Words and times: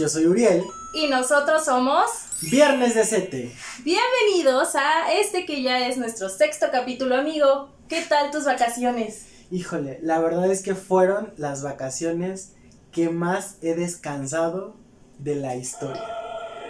yo 0.00 0.08
soy 0.08 0.26
Uriel. 0.26 0.64
Y 0.94 1.08
nosotros 1.08 1.66
somos. 1.66 2.10
Viernes 2.40 2.94
de 2.94 3.04
Sete. 3.04 3.54
Bienvenidos 3.84 4.74
a 4.74 5.12
este 5.12 5.44
que 5.44 5.62
ya 5.62 5.86
es 5.86 5.98
nuestro 5.98 6.30
sexto 6.30 6.68
capítulo, 6.72 7.16
amigo. 7.16 7.68
¿Qué 7.86 8.00
tal 8.08 8.30
tus 8.30 8.46
vacaciones? 8.46 9.26
Híjole, 9.50 9.98
la 10.02 10.18
verdad 10.18 10.50
es 10.50 10.62
que 10.62 10.74
fueron 10.74 11.34
las 11.36 11.62
vacaciones 11.62 12.54
que 12.92 13.10
más 13.10 13.58
he 13.60 13.74
descansado 13.74 14.74
de 15.18 15.34
la 15.34 15.54
historia. 15.56 16.08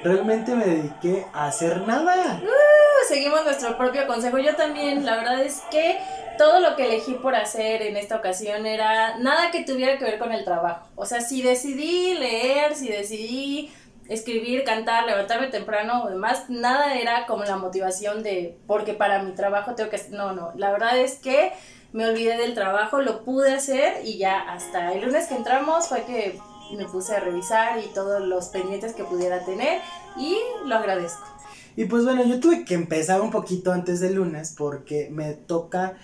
Realmente 0.03 0.57
me 0.57 0.67
dediqué 0.67 1.25
a 1.33 1.47
hacer 1.47 1.87
nada. 1.87 2.43
Uh, 2.43 3.09
seguimos 3.09 3.45
nuestro 3.45 3.79
propio 3.79 4.09
consejo. 4.09 4.39
Yo 4.39 4.57
también, 4.57 5.07
la 5.07 5.19
verdad 5.19 5.45
es 5.45 5.61
que 5.71 5.99
todo 6.41 6.59
lo 6.61 6.75
que 6.75 6.87
elegí 6.87 7.13
por 7.13 7.35
hacer 7.35 7.83
en 7.83 7.99
esta 7.99 8.17
ocasión 8.17 8.65
era 8.65 9.19
nada 9.19 9.51
que 9.51 9.63
tuviera 9.63 9.99
que 9.99 10.07
ver 10.07 10.19
con 10.19 10.33
el 10.33 10.43
trabajo. 10.43 10.89
O 10.97 11.05
sea, 11.05 11.21
si 11.21 11.43
decidí 11.43 12.15
leer, 12.15 12.75
si 12.75 12.89
decidí 12.89 13.71
escribir, 14.09 14.65
cantar, 14.65 15.05
levantarme 15.05 15.49
temprano 15.49 16.03
o 16.03 16.09
demás, 16.09 16.49
nada 16.49 16.95
era 16.95 17.27
como 17.27 17.45
la 17.45 17.59
motivación 17.59 18.23
de 18.23 18.57
porque 18.67 18.95
para 18.95 19.23
mi 19.23 19.33
trabajo 19.33 19.75
tengo 19.75 19.91
que... 19.91 20.01
No, 20.13 20.33
no, 20.33 20.53
la 20.57 20.73
verdad 20.73 20.97
es 20.97 21.17
que 21.17 21.53
me 21.93 22.07
olvidé 22.07 22.39
del 22.39 22.55
trabajo, 22.55 23.03
lo 23.03 23.23
pude 23.23 23.53
hacer 23.53 24.03
y 24.07 24.17
ya 24.17 24.41
hasta 24.41 24.95
el 24.95 25.03
lunes 25.03 25.27
que 25.27 25.35
entramos 25.35 25.89
fue 25.89 26.05
que 26.05 26.41
me 26.73 26.87
puse 26.87 27.17
a 27.17 27.21
revisar 27.21 27.81
y 27.81 27.89
todos 27.89 28.23
los 28.23 28.49
pendientes 28.49 28.95
que 28.95 29.05
pudiera 29.05 29.45
tener 29.45 29.83
y 30.17 30.39
lo 30.65 30.77
agradezco. 30.77 31.40
Y 31.77 31.85
pues 31.87 32.05
bueno, 32.05 32.25
yo 32.25 32.41
tuve 32.41 32.65
que 32.65 32.75
empezar 32.75 33.21
un 33.21 33.31
poquito 33.31 33.73
antes 33.73 34.01
del 34.01 34.15
lunes 34.15 34.55
porque 34.57 35.09
me 35.11 35.33
toca 35.35 35.97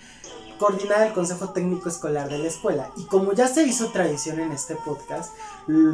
coordinar 0.57 1.05
el 1.05 1.13
Consejo 1.13 1.49
Técnico 1.49 1.89
Escolar 1.89 2.29
de 2.29 2.39
la 2.39 2.47
escuela. 2.47 2.91
Y 2.97 3.05
como 3.05 3.33
ya 3.33 3.47
se 3.47 3.63
hizo 3.63 3.91
tradición 3.91 4.39
en 4.39 4.51
este 4.51 4.75
podcast, 4.75 5.31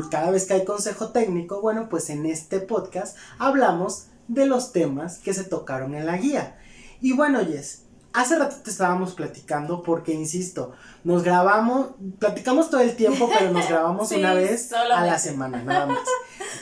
cada 0.10 0.32
vez 0.32 0.46
que 0.46 0.54
hay 0.54 0.66
Consejo 0.66 1.10
Técnico, 1.10 1.62
bueno, 1.62 1.90
pues 1.90 2.10
en 2.10 2.26
este 2.26 2.60
podcast 2.60 3.18
hablamos 3.40 4.08
de 4.28 4.46
los 4.46 4.72
temas 4.72 5.18
que 5.18 5.34
se 5.34 5.44
tocaron 5.44 5.96
en 5.96 6.06
la 6.06 6.18
guía. 6.18 6.58
Y 7.02 7.14
bueno, 7.14 7.40
Jess, 7.46 7.83
hace 8.14 8.38
rato 8.38 8.58
te 8.64 8.70
estábamos 8.70 9.14
platicando 9.14 9.84
porque, 9.84 10.14
insisto, 10.14 10.72
nos 11.04 11.24
grabamos, 11.24 11.90
platicamos 12.20 12.70
todo 12.70 12.82
el 12.82 12.96
tiempo, 12.96 13.30
pero 13.38 13.52
nos 13.52 13.68
grabamos 13.68 14.12
una 14.14 14.34
vez 14.34 14.72
a 14.72 15.06
la 15.06 15.20
semana, 15.20 15.64
nada 15.64 15.88
más. 15.88 16.00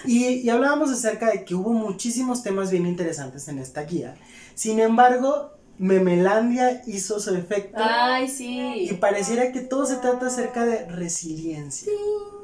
Y, 0.06 0.28
y 0.28 0.50
hablábamos 0.50 0.90
acerca 0.90 1.30
de 1.30 1.46
que 1.46 1.54
hubo 1.54 1.72
muchísimos 1.72 2.42
temas 2.42 2.72
bien 2.72 2.86
interesantes 2.86 3.48
en 3.48 3.60
esta 3.60 3.84
guía. 3.84 4.16
Sin 4.56 4.80
embargo, 4.80 5.52
Memelandia 5.78 6.82
hizo 6.86 7.20
su 7.20 7.36
efecto. 7.36 7.82
Ay, 7.84 8.28
sí. 8.28 8.88
Y 8.90 8.94
pareciera 8.94 9.52
que 9.52 9.62
todo 9.62 9.86
se 9.86 9.98
trata 9.98 10.28
acerca 10.28 10.66
de 10.66 10.86
resiliencia. 10.86 11.92
Sí. 11.92 12.42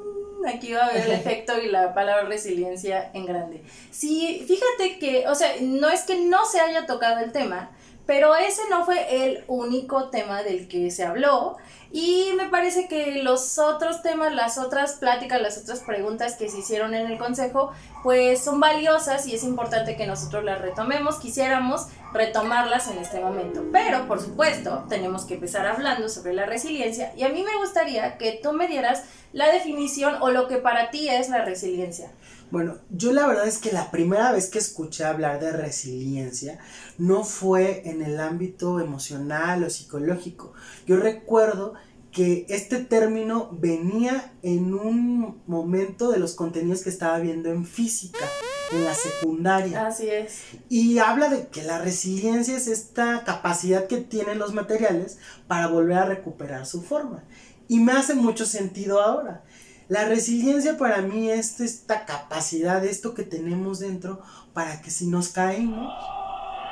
Aquí 0.47 0.73
va 0.73 0.85
a 0.85 0.87
haber 0.87 1.05
el 1.05 1.11
efecto 1.19 1.53
y 1.61 1.67
la 1.67 1.93
palabra 1.93 2.25
resiliencia 2.25 3.11
en 3.13 3.25
grande. 3.25 3.63
Sí, 3.91 4.43
fíjate 4.47 4.99
que, 4.99 5.27
o 5.27 5.35
sea, 5.35 5.51
no 5.61 5.89
es 5.89 6.01
que 6.01 6.25
no 6.25 6.45
se 6.45 6.59
haya 6.59 6.85
tocado 6.85 7.19
el 7.19 7.31
tema, 7.31 7.71
pero 8.07 8.35
ese 8.35 8.61
no 8.69 8.85
fue 8.85 9.25
el 9.25 9.43
único 9.47 10.09
tema 10.09 10.41
del 10.41 10.67
que 10.67 10.89
se 10.89 11.03
habló. 11.03 11.57
Y 11.91 12.31
me 12.35 12.49
parece 12.49 12.87
que 12.87 13.23
los 13.23 13.57
otros 13.57 14.01
temas, 14.01 14.33
las 14.33 14.57
otras 14.57 14.93
pláticas, 14.93 15.41
las 15.41 15.57
otras 15.57 15.79
preguntas 15.79 16.35
que 16.35 16.49
se 16.49 16.59
hicieron 16.59 16.93
en 16.93 17.07
el 17.07 17.17
consejo, 17.17 17.71
pues 18.03 18.43
son 18.43 18.59
valiosas 18.59 19.27
y 19.27 19.35
es 19.35 19.43
importante 19.43 19.95
que 19.95 20.07
nosotros 20.07 20.43
las 20.43 20.61
retomemos. 20.61 21.17
Quisiéramos 21.17 21.87
retomarlas 22.13 22.87
en 22.89 22.97
este 22.97 23.19
momento. 23.19 23.63
Pero, 23.71 24.07
por 24.07 24.21
supuesto, 24.21 24.85
tenemos 24.89 25.25
que 25.25 25.35
empezar 25.35 25.65
hablando 25.65 26.09
sobre 26.09 26.33
la 26.33 26.45
resiliencia 26.45 27.13
y 27.15 27.23
a 27.23 27.29
mí 27.29 27.43
me 27.43 27.57
gustaría 27.57 28.17
que 28.17 28.39
tú 28.41 28.53
me 28.53 28.67
dieras 28.67 29.03
la 29.33 29.51
definición 29.51 30.15
o 30.21 30.29
lo 30.29 30.47
que 30.47 30.57
para 30.57 30.89
ti 30.89 31.09
es 31.09 31.29
la 31.29 31.43
resiliencia. 31.43 32.11
Bueno, 32.49 32.77
yo 32.89 33.11
la 33.11 33.27
verdad 33.27 33.45
es 33.45 33.57
que 33.57 33.73
la 33.73 33.91
primera 33.91 34.31
vez 34.31 34.49
que 34.49 34.57
escuché 34.57 35.03
hablar 35.03 35.41
de 35.41 35.51
resiliencia 35.51 36.59
no 36.97 37.25
fue 37.25 37.89
en 37.89 38.01
el 38.01 38.21
ámbito 38.21 38.79
emocional 38.79 39.65
o 39.65 39.69
psicológico. 39.69 40.53
Yo 40.85 40.95
recuerdo 40.95 41.73
que 42.17 42.47
este 42.49 42.79
término 42.79 43.47
venía 43.51 44.33
en 44.41 44.73
un 44.73 45.39
momento 45.45 46.09
de 46.09 46.17
los 46.17 46.33
contenidos 46.33 46.81
que 46.81 46.89
estaba 46.89 47.19
viendo 47.19 47.51
en 47.51 47.63
física, 47.63 48.25
en 48.71 48.85
la 48.85 48.95
secundaria. 48.95 49.85
Así 49.85 50.09
es. 50.09 50.41
Y 50.67 50.97
habla 50.97 51.29
de 51.29 51.49
que 51.49 51.61
la 51.61 51.77
resiliencia 51.77 52.57
es 52.57 52.65
esta 52.65 53.23
capacidad 53.23 53.85
que 53.85 53.97
tienen 53.97 54.39
los 54.39 54.55
materiales 54.55 55.19
para 55.45 55.67
volver 55.67 55.99
a 55.99 56.05
recuperar 56.05 56.65
su 56.65 56.81
forma. 56.81 57.23
Y 57.67 57.81
me 57.81 57.91
hace 57.91 58.15
mucho 58.15 58.47
sentido 58.47 58.99
ahora. 58.99 59.43
La 59.87 60.05
resiliencia 60.05 60.75
para 60.75 61.03
mí 61.03 61.29
es 61.29 61.59
esta 61.59 62.05
capacidad, 62.05 62.83
esto 62.83 63.13
que 63.13 63.21
tenemos 63.21 63.77
dentro, 63.77 64.23
para 64.53 64.81
que 64.81 64.89
si 64.89 65.05
nos 65.05 65.29
caemos, 65.29 65.93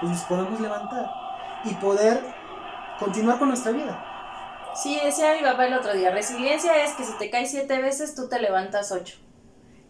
pues 0.02 0.12
nos 0.12 0.22
podamos 0.24 0.60
levantar 0.60 1.06
y 1.66 1.76
poder 1.76 2.20
continuar 2.98 3.38
con 3.38 3.50
nuestra 3.50 3.74
vida. 3.74 4.15
Sí, 4.82 5.00
decía 5.04 5.36
mi 5.36 5.42
papá 5.42 5.68
el 5.68 5.74
otro 5.74 5.94
día, 5.94 6.12
resiliencia 6.12 6.84
es 6.84 6.94
que 6.94 7.06
si 7.06 7.14
te 7.18 7.30
caes 7.30 7.52
siete 7.52 7.82
veces, 7.82 8.14
tú 8.14 8.28
te 8.28 8.40
levantas 8.40 8.92
ocho. 8.92 9.18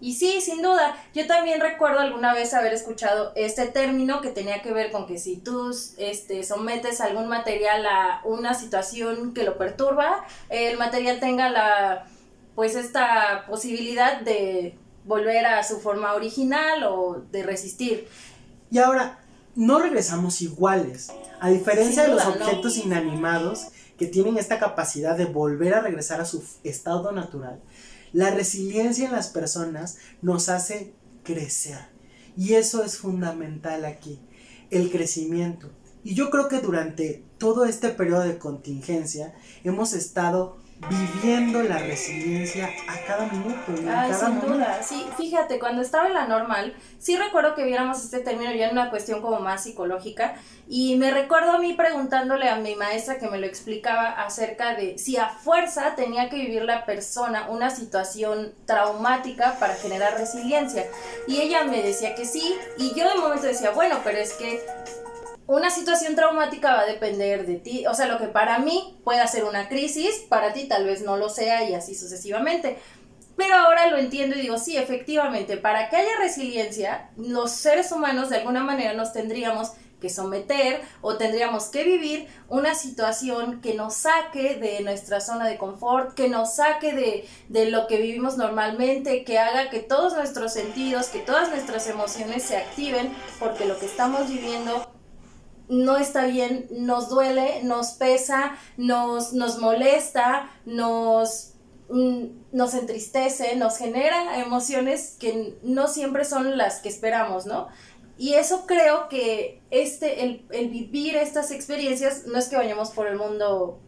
Y 0.01 0.13
sí, 0.13 0.41
sin 0.41 0.62
duda, 0.62 0.96
yo 1.13 1.25
también 1.25 1.62
recuerdo 1.62 2.00
alguna 2.00 2.34
vez 2.34 2.53
haber 2.53 2.73
escuchado 2.73 3.31
este 3.35 3.66
término 3.68 4.22
que 4.22 4.29
tenía 4.29 4.62
que 4.62 4.72
ver 4.72 4.91
con 4.91 5.07
que 5.07 5.18
si 5.18 5.38
tú 5.38 5.72
este, 5.97 6.44
sometes 6.44 7.01
algún 7.01 7.28
material 7.28 7.85
a 7.88 8.22
una 8.25 8.53
situación 8.53 9.34
que 9.34 9.44
lo 9.44 9.57
perturba, 9.57 10.25
el 10.50 10.78
material 10.78 11.19
tenga 11.19 11.50
la 11.50 12.06
pues 12.56 12.75
esta 12.75 13.45
posibilidad 13.47 14.22
de 14.22 14.78
volver 15.06 15.45
a 15.45 15.63
su 15.63 15.79
forma 15.79 16.13
original 16.13 16.84
o 16.84 17.24
de 17.31 17.44
resistir. 17.44 18.07
Y 18.72 18.78
ahora, 18.78 19.19
no 19.56 19.79
regresamos 19.79 20.41
iguales. 20.41 21.12
A 21.40 21.50
diferencia 21.50 22.03
de 22.03 22.09
los 22.09 22.25
objetos 22.25 22.78
inanimados 22.78 23.68
que 23.97 24.07
tienen 24.07 24.38
esta 24.38 24.59
capacidad 24.59 25.17
de 25.17 25.25
volver 25.25 25.73
a 25.73 25.81
regresar 25.81 26.22
a 26.22 26.25
su 26.25 26.44
estado 26.63 27.11
natural, 27.11 27.61
la 28.13 28.31
resiliencia 28.31 29.06
en 29.06 29.11
las 29.11 29.28
personas 29.28 29.97
nos 30.22 30.50
hace 30.50 30.94
crecer. 31.23 31.79
Y 32.38 32.53
eso 32.53 32.83
es 32.83 32.97
fundamental 32.97 33.85
aquí, 33.85 34.19
el 34.72 34.91
crecimiento. 34.91 35.69
Y 36.03 36.13
yo 36.13 36.29
creo 36.29 36.47
que 36.47 36.59
durante 36.59 37.23
todo 37.38 37.66
este 37.66 37.89
periodo 37.89 38.22
de 38.22 38.38
contingencia 38.38 39.33
hemos 39.63 39.94
estado 39.94 40.57
viviendo 40.90 41.63
la 41.63 41.80
resiliencia 41.80 42.69
a 42.88 43.08
cada 43.08 43.28
minuto. 43.28 43.74
Y 43.81 43.88
Ay, 43.88 44.13
sin 44.13 44.41
duda. 44.41 44.84
Sí, 44.84 45.06
fíjate, 45.18 45.58
cuando 45.58 45.81
estaba 45.81 46.08
en 46.08 46.13
la 46.13 46.28
normal, 46.28 46.75
sí 47.00 47.16
recuerdo 47.18 47.56
que 47.56 47.63
viéramos 47.63 48.03
este 48.03 48.19
término 48.19 48.52
ya 48.53 48.68
en 48.68 48.74
una 48.74 48.90
cuestión 48.90 49.22
como 49.22 49.40
más 49.40 49.63
psicológica. 49.63 50.36
Y 50.68 50.96
me 50.97 51.12
recuerdo 51.12 51.52
a 51.52 51.59
mí 51.59 51.74
preguntándole 51.74 52.50
a 52.50 52.58
mi 52.58 52.75
maestra 52.75 53.19
que 53.19 53.30
me 53.30 53.38
lo 53.38 53.46
explicaba 53.46 54.09
acerca 54.12 54.75
de 54.75 54.97
si 54.97 55.16
a 55.18 55.30
fuerza 55.30 55.96
tenía 55.96 56.30
que 56.30 56.38
vivir 56.38 56.63
la 56.63 56.86
persona 56.86 57.50
una 57.50 57.69
situación 57.69 58.53
traumática 58.66 59.57
para 59.59 59.75
generar 59.75 60.18
resiliencia. 60.18 60.86
Y 61.28 61.40
ella 61.42 61.63
me 61.63 61.81
decía 61.81 62.16
que 62.16 62.25
sí. 62.25 62.56
Y 62.78 62.94
yo 62.96 63.07
de 63.09 63.19
momento 63.19 63.47
decía, 63.47 63.72
bueno, 63.72 64.00
pero 64.03 64.18
es 64.18 64.34
que 64.34 64.66
una 65.47 65.69
situación 65.69 66.16
traumática 66.16 66.73
va 66.73 66.81
a 66.81 66.85
depender 66.85 67.45
de 67.45 67.56
ti. 67.56 67.85
O 67.88 67.94
sea, 67.94 68.07
lo 68.07 68.17
que 68.17 68.28
para 68.28 68.59
mí 68.59 68.97
puede 69.03 69.25
ser 69.28 69.44
una 69.45 69.69
crisis, 69.69 70.25
para 70.29 70.53
ti 70.53 70.67
tal 70.67 70.85
vez 70.85 71.03
no 71.03 71.17
lo 71.17 71.29
sea 71.29 71.69
y 71.69 71.73
así 71.73 71.95
sucesivamente. 71.95 72.78
Pero 73.35 73.56
ahora 73.56 73.88
lo 73.88 73.97
entiendo 73.97 74.35
y 74.35 74.41
digo, 74.41 74.57
sí, 74.57 74.78
efectivamente, 74.78 75.57
para 75.57 75.89
que 75.89 75.97
haya 75.97 76.18
resiliencia, 76.19 77.09
los 77.18 77.51
seres 77.51 77.92
humanos 77.92 78.30
de 78.30 78.38
alguna 78.38 78.63
manera 78.63 78.94
nos 78.94 79.12
tendríamos 79.12 79.74
que 80.00 80.09
someter 80.09 80.81
o 81.01 81.18
tendríamos 81.18 81.65
que 81.65 81.83
vivir 81.83 82.27
una 82.47 82.75
situación 82.75 83.62
que 83.62 83.74
nos 83.74 83.94
saque 83.95 84.56
de 84.56 84.81
nuestra 84.81 85.19
zona 85.19 85.47
de 85.47 85.57
confort, 85.57 86.13
que 86.13 86.30
nos 86.30 86.56
saque 86.56 86.94
de, 86.94 87.27
de, 87.50 87.71
lo 87.71 87.88
que 87.88 87.97
vivimos 87.97 88.38
normalmente, 88.38 89.24
que 89.24 89.39
haga 89.39 89.69
que 89.69 89.80
todos 89.80 90.13
nuestros 90.13 90.53
sentidos, 90.53 91.07
que 91.07 91.19
todas 91.19 91.50
nuestras 91.50 91.88
emociones 91.88 92.44
se 92.44 92.57
activen, 92.57 93.12
porque 93.39 93.65
lo 93.65 93.77
que 93.80 93.86
estamos 93.86 94.30
viviendo 94.30 94.94
no 95.67 95.97
está 95.97 96.25
bien, 96.25 96.67
nos 96.71 97.09
duele, 97.09 97.63
nos 97.63 97.94
pesa, 97.94 98.56
nos, 98.77 99.33
nos 99.33 99.59
molesta, 99.59 100.50
nos, 100.65 101.53
mm, 101.89 102.25
nos 102.51 102.73
entristece, 102.73 103.56
nos 103.56 103.77
genera 103.77 104.39
emociones 104.39 105.15
que 105.19 105.57
no 105.63 105.88
siempre 105.88 106.25
son 106.25 106.57
las 106.57 106.81
que 106.81 106.89
esperamos, 106.89 107.45
¿no? 107.45 107.67
Y 108.17 108.35
eso 108.35 108.65
creo 108.65 109.09
que 109.09 109.62
este, 109.71 110.23
el, 110.23 110.45
el 110.51 110.69
vivir 110.69 111.17
estas 111.17 111.51
experiencias, 111.51 112.25
no 112.27 112.38
es 112.38 112.47
que 112.47 112.56
vayamos 112.56 112.91
por 112.91 113.07
el 113.07 113.18
mundo 113.18 113.79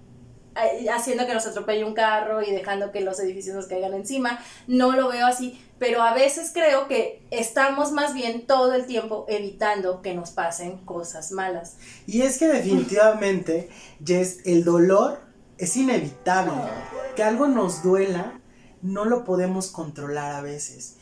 haciendo 0.92 1.26
que 1.26 1.34
nos 1.34 1.46
atropelle 1.46 1.84
un 1.84 1.94
carro 1.94 2.42
y 2.42 2.52
dejando 2.52 2.92
que 2.92 3.02
los 3.02 3.20
edificios 3.20 3.56
nos 3.56 3.68
caigan 3.68 3.94
encima. 3.94 4.40
No 4.68 4.94
lo 4.94 5.10
veo 5.10 5.26
así, 5.26 5.62
pero 5.80 6.02
a 6.02 6.14
veces 6.14 6.52
creo 6.54 6.88
que 6.88 7.22
estamos 7.32 7.92
más 7.92 8.14
bien 8.14 8.48
todo 8.48 8.74
el 8.74 8.86
tiempo 8.86 9.26
evitando 9.28 10.02
que 10.02 10.14
nos 10.14 10.32
pasen 10.32 10.78
cosas 10.86 11.32
malas. 11.32 11.78
Y 12.06 12.22
es 12.22 12.38
que 12.38 12.48
definitivamente, 12.48 13.70
Jess, 14.04 14.40
el 14.46 14.64
dolor 14.64 15.22
es 15.58 15.76
inevitable. 15.76 16.54
Que 17.16 17.24
algo 17.24 17.48
nos 17.48 17.84
duela 17.84 18.40
no 18.82 19.06
lo 19.06 19.24
podemos 19.24 19.70
controlar 19.72 20.34
a 20.34 20.42
veces, 20.42 20.96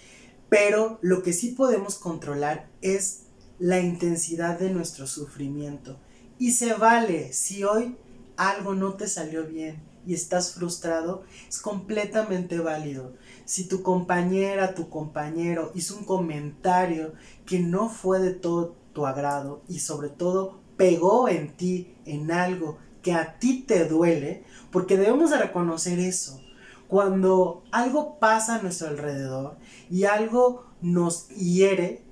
pero 0.50 0.98
lo 1.02 1.24
que 1.24 1.34
sí 1.34 1.50
podemos 1.50 1.96
controlar 1.96 2.70
es 2.82 3.24
la 3.60 3.80
intensidad 3.80 4.60
de 4.60 4.70
nuestro 4.70 5.08
sufrimiento. 5.08 6.00
Y 6.38 6.52
se 6.52 6.74
vale 6.74 7.32
si 7.34 7.64
hoy 7.64 7.98
algo 8.38 8.76
no 8.76 8.94
te 8.94 9.08
salió 9.08 9.46
bien 9.46 9.82
y 10.06 10.14
estás 10.14 10.54
frustrado, 10.54 11.24
es 11.48 11.60
completamente 11.60 12.60
válido. 12.60 13.14
Si 13.46 13.68
tu 13.68 13.82
compañera, 13.82 14.76
tu 14.76 14.90
compañero 14.90 15.72
hizo 15.76 15.98
un 15.98 16.06
comentario 16.06 17.14
que 17.46 17.60
no 17.60 17.90
fue 17.90 18.20
de 18.20 18.34
todo 18.34 18.76
tu 18.94 19.06
agrado 19.06 19.64
y 19.68 19.80
sobre 19.80 20.10
todo 20.10 20.60
pegó 20.78 21.28
en 21.30 21.56
ti, 21.56 21.96
en 22.06 22.32
algo 22.32 22.78
que 23.02 23.14
a 23.14 23.38
ti 23.40 23.64
te 23.68 23.86
duele, 23.86 24.44
porque 24.72 24.98
debemos 24.98 25.32
de 25.32 25.38
reconocer 25.38 26.00
eso. 26.00 26.42
Cuando 26.88 27.64
algo 27.72 28.20
pasa 28.20 28.56
a 28.56 28.62
nuestro 28.62 28.88
alrededor 28.88 29.58
y 29.90 30.06
algo 30.06 30.66
nos 30.82 31.30
hiere, 31.30 32.04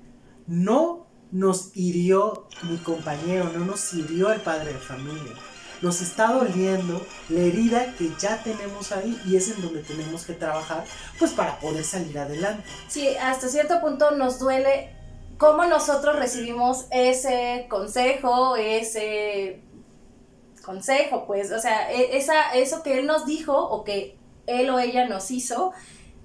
no 0.47 1.07
nos 1.31 1.75
hirió 1.75 2.47
mi 2.69 2.77
compañero, 2.77 3.51
no 3.53 3.65
nos 3.65 3.93
hirió 3.93 4.31
el 4.31 4.41
padre 4.41 4.73
de 4.73 4.79
familia. 4.79 5.33
Nos 5.83 6.01
está 6.01 6.31
doliendo 6.31 7.05
la 7.29 7.41
herida 7.41 7.93
que 7.97 8.09
ya 8.17 8.41
tenemos 8.41 8.91
ahí 8.91 9.21
y 9.25 9.35
es 9.35 9.49
en 9.49 9.61
donde 9.61 9.83
tenemos 9.83 10.25
que 10.25 10.33
trabajar 10.33 10.85
pues 11.19 11.31
para 11.31 11.59
poder 11.59 11.83
salir 11.83 12.17
adelante. 12.17 12.63
Sí, 12.87 13.15
hasta 13.17 13.49
cierto 13.49 13.81
punto 13.81 14.11
nos 14.11 14.39
duele 14.39 14.95
cómo 15.37 15.65
nosotros 15.65 16.15
recibimos 16.15 16.85
ese 16.89 17.67
consejo, 17.69 18.55
ese 18.55 19.61
consejo, 20.63 21.25
pues, 21.27 21.51
o 21.51 21.59
sea, 21.59 21.91
e, 21.91 22.15
esa, 22.15 22.53
eso 22.55 22.81
que 22.81 22.99
él 22.99 23.05
nos 23.05 23.25
dijo 23.25 23.53
o 23.53 23.83
que 23.83 24.17
él 24.47 24.69
o 24.69 24.79
ella 24.79 25.05
nos 25.07 25.31
hizo, 25.31 25.73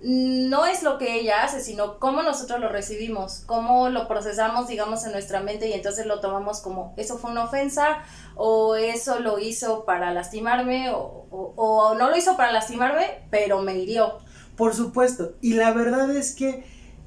no 0.01 0.67
es 0.67 0.83
lo 0.83 0.97
que 0.97 1.19
ella 1.19 1.43
hace, 1.43 1.61
sino 1.61 1.99
cómo 1.99 2.23
nosotros 2.23 2.61
lo 2.61 2.69
recibimos, 2.69 3.43
cómo 3.47 3.89
lo 3.89 4.07
procesamos, 4.07 4.69
digamos, 4.69 5.05
en 5.05 5.13
nuestra 5.13 5.41
mente 5.41 5.69
y 5.69 5.73
entonces 5.73 6.07
lo 6.07 6.21
tomamos 6.21 6.61
como 6.61 6.95
eso 6.97 7.19
fue 7.19 7.33
una 7.33 7.45
ofensa 7.45 8.05
o 8.37 8.77
eso 8.77 9.19
lo 9.19 9.39
hizo 9.39 9.85
para 9.85 10.13
lastimarme 10.13 10.91
o, 10.91 11.27
o 11.31 11.95
no 11.95 12.11
lo 12.11 12.17
hizo 12.17 12.37
para 12.37 12.53
lastimarme, 12.53 13.27
pero 13.31 13.61
me 13.61 13.77
hirió. 13.77 14.19
Por 14.57 14.75
supuesto, 14.75 15.35
y 15.41 15.55
la 15.55 15.73
verdad 15.73 16.11
es 16.11 16.35
que 16.35 16.65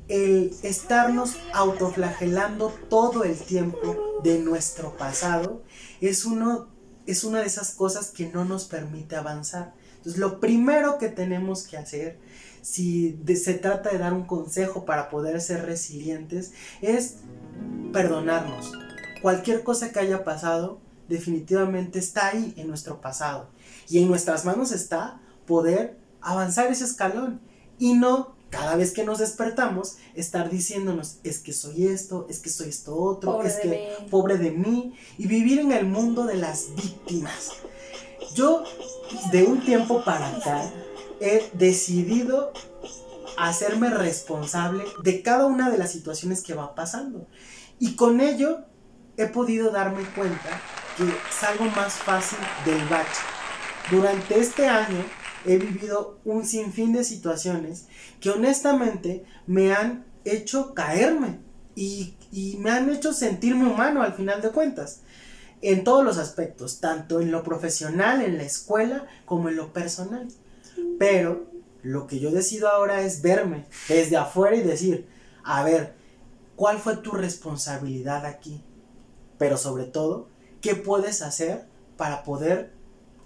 el 0.07 0.53
estarnos 0.63 1.37
autoflagelando 1.53 2.73
todo 2.89 3.23
el 3.23 3.37
tiempo 3.37 4.19
de 4.23 4.39
nuestro 4.39 4.97
pasado 4.97 5.63
es, 6.01 6.25
uno, 6.25 6.67
es 7.05 7.23
una 7.23 7.39
de 7.39 7.45
esas 7.45 7.71
cosas 7.71 8.11
que 8.11 8.27
no 8.27 8.43
nos 8.43 8.65
permite 8.65 9.15
avanzar. 9.15 9.73
Entonces, 10.01 10.19
lo 10.19 10.39
primero 10.39 10.97
que 10.97 11.09
tenemos 11.09 11.63
que 11.63 11.77
hacer, 11.77 12.17
si 12.63 13.19
se 13.35 13.53
trata 13.53 13.91
de 13.91 13.99
dar 13.99 14.13
un 14.13 14.25
consejo 14.25 14.83
para 14.83 15.09
poder 15.09 15.39
ser 15.41 15.63
resilientes, 15.65 16.53
es 16.81 17.17
perdonarnos. 17.93 18.71
Cualquier 19.21 19.63
cosa 19.63 19.91
que 19.91 19.99
haya 19.99 20.23
pasado, 20.23 20.79
definitivamente 21.07 21.99
está 21.99 22.29
ahí 22.29 22.55
en 22.57 22.67
nuestro 22.67 22.99
pasado. 22.99 23.49
Y 23.87 23.99
en 23.99 24.07
nuestras 24.07 24.43
manos 24.43 24.71
está 24.71 25.21
poder 25.45 25.99
avanzar 26.19 26.71
ese 26.71 26.85
escalón 26.85 27.41
y 27.77 27.93
no 27.93 28.35
cada 28.49 28.75
vez 28.75 28.91
que 28.91 29.05
nos 29.05 29.19
despertamos, 29.19 29.95
estar 30.13 30.49
diciéndonos, 30.49 31.19
es 31.23 31.39
que 31.39 31.53
soy 31.53 31.87
esto, 31.87 32.27
es 32.29 32.39
que 32.39 32.49
soy 32.49 32.67
esto 32.67 32.95
otro, 32.95 33.41
es 33.43 33.55
que 33.55 33.93
pobre 34.11 34.37
de 34.37 34.51
mí, 34.51 34.93
y 35.17 35.25
vivir 35.25 35.59
en 35.59 35.71
el 35.71 35.85
mundo 35.85 36.25
de 36.25 36.35
las 36.35 36.75
víctimas. 36.75 37.51
Yo, 38.35 38.63
de 39.31 39.43
un 39.43 39.61
tiempo 39.61 40.03
para 40.03 40.29
acá, 40.29 40.69
he 41.19 41.49
decidido 41.53 42.53
hacerme 43.37 43.89
responsable 43.89 44.83
de 45.03 45.21
cada 45.21 45.45
una 45.45 45.69
de 45.69 45.77
las 45.77 45.91
situaciones 45.91 46.41
que 46.41 46.53
va 46.53 46.75
pasando. 46.75 47.27
Y 47.79 47.95
con 47.95 48.21
ello 48.21 48.59
he 49.17 49.27
podido 49.27 49.71
darme 49.71 50.03
cuenta 50.15 50.61
que 50.97 51.05
salgo 51.31 51.65
más 51.75 51.93
fácil 51.93 52.39
del 52.65 52.83
bache. 52.87 53.21
Durante 53.89 54.39
este 54.39 54.67
año 54.67 55.03
he 55.45 55.57
vivido 55.57 56.19
un 56.23 56.45
sinfín 56.45 56.93
de 56.93 57.03
situaciones 57.03 57.87
que 58.19 58.29
honestamente 58.29 59.25
me 59.47 59.73
han 59.73 60.05
hecho 60.23 60.73
caerme 60.73 61.39
y, 61.75 62.15
me 62.59 62.71
han 62.71 62.89
hecho 62.89 63.11
sentirme 63.11 63.65
humano 63.65 64.01
al 64.01 64.13
final 64.13 64.41
de 64.41 64.51
cuentas. 64.51 65.01
En 65.61 65.83
todos 65.83 66.03
los 66.03 66.17
aspectos, 66.17 66.79
tanto 66.79 67.21
en 67.21 67.31
lo 67.31 67.43
profesional, 67.43 68.21
en 68.21 68.37
la 68.37 68.43
escuela, 68.43 69.07
como 69.25 69.49
en 69.49 69.55
lo 69.55 69.73
personal. 69.73 70.27
Pero 70.97 71.45
lo 71.83 72.07
que 72.07 72.19
yo 72.19 72.31
decido 72.31 72.69
ahora 72.69 73.01
es 73.01 73.21
verme 73.21 73.65
desde 73.87 74.17
afuera 74.17 74.55
y 74.55 74.63
decir, 74.63 75.07
a 75.43 75.63
ver, 75.63 75.93
¿cuál 76.55 76.79
fue 76.79 76.97
tu 76.97 77.11
responsabilidad 77.11 78.25
aquí? 78.25 78.63
Pero 79.37 79.57
sobre 79.57 79.85
todo, 79.85 80.29
¿qué 80.61 80.75
puedes 80.75 81.21
hacer 81.21 81.65
para 81.97 82.23
poder 82.23 82.71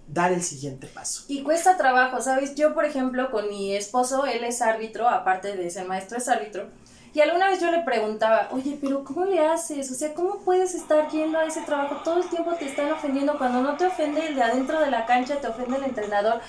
dar 0.08 0.32
el 0.32 0.44
siguiente 0.44 0.88
paso. 0.88 1.24
Y 1.28 1.44
cuesta 1.44 1.78
trabajo, 1.78 2.22
¿sabes? 2.22 2.56
Yo, 2.56 2.74
por 2.74 2.86
ejemplo, 2.86 3.32
con 3.32 3.50
mi 3.50 3.76
esposo, 3.76 4.26
él 4.26 4.44
es 4.44 4.62
árbitro, 4.62 5.08
aparte 5.08 5.56
de 5.56 5.70
ser 5.70 5.88
maestro, 5.88 6.18
es 6.18 6.28
árbitro. 6.28 6.70
Y 7.16 7.22
alguna 7.22 7.50
vez 7.50 7.62
yo 7.62 7.72
le 7.72 7.80
preguntaba, 7.80 8.50
oye, 8.52 8.78
pero 8.82 9.06
¿cómo 9.06 9.24
le 9.24 9.40
haces? 9.40 9.90
O 9.90 9.94
sea, 9.94 10.14
¿cómo 10.14 10.40
puedes 10.40 10.76
estar 10.76 11.10
yendo 11.10 11.40
a 11.40 11.46
ese 11.46 11.62
trabajo? 11.62 12.02
Todo 12.04 12.22
el 12.22 12.28
tiempo 12.28 12.54
te 12.56 12.66
están 12.66 12.92
ofendiendo. 12.92 13.38
Cuando 13.38 13.62
no 13.62 13.78
te 13.78 13.86
ofende 13.86 14.28
el 14.28 14.36
de 14.36 14.44
adentro 14.44 14.82
de 14.82 14.92
la 14.92 15.06
cancha, 15.06 15.40
te 15.40 15.48
ofende 15.48 15.78
el 15.78 15.86
entrenador. 15.86 16.42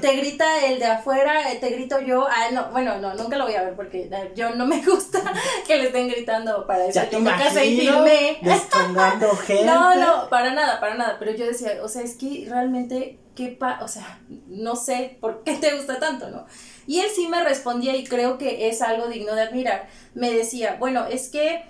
Te, 0.00 0.16
grita 0.16 0.64
el 0.64 0.78
de 0.78 0.86
afuera, 0.86 1.52
eh, 1.52 1.56
te 1.56 1.68
grito 1.68 2.00
yo. 2.00 2.26
Ah, 2.30 2.46
no, 2.50 2.70
bueno, 2.70 2.96
no, 2.96 3.14
nunca 3.14 3.36
lo 3.36 3.44
voy 3.44 3.56
a 3.56 3.64
ver 3.64 3.76
porque 3.76 4.08
eh, 4.10 4.32
yo 4.34 4.54
no 4.54 4.64
me 4.64 4.80
gusta 4.86 5.20
que 5.66 5.76
le 5.76 5.88
estén 5.88 6.08
gritando 6.08 6.66
para 6.66 6.86
eso. 6.86 6.98
Ya 6.98 7.10
te 7.10 7.18
imagino, 7.18 7.62
y 7.62 7.78
filmé. 7.78 8.40
gente. 9.46 9.64
No, 9.66 9.96
no, 9.96 10.30
para 10.30 10.54
nada, 10.54 10.80
para 10.80 10.94
nada. 10.94 11.16
Pero 11.18 11.32
yo 11.32 11.44
decía, 11.44 11.72
o 11.82 11.88
sea, 11.88 12.00
es 12.00 12.16
que 12.16 12.46
realmente, 12.48 13.18
¿qué 13.36 13.48
pa 13.48 13.78
O 13.82 13.88
sea, 13.88 14.18
no 14.48 14.74
sé 14.74 15.18
por 15.20 15.44
qué 15.44 15.54
te 15.54 15.76
gusta 15.76 16.00
tanto, 16.00 16.30
¿no? 16.30 16.46
Y 16.88 17.00
él 17.00 17.08
sí 17.14 17.28
me 17.28 17.44
respondía 17.44 17.94
y 17.94 18.04
creo 18.04 18.38
que 18.38 18.68
es 18.68 18.82
algo 18.82 19.06
digno 19.06 19.36
de 19.36 19.42
admirar. 19.42 19.88
Me 20.14 20.32
decía, 20.32 20.76
bueno, 20.80 21.06
es 21.06 21.28
que 21.28 21.64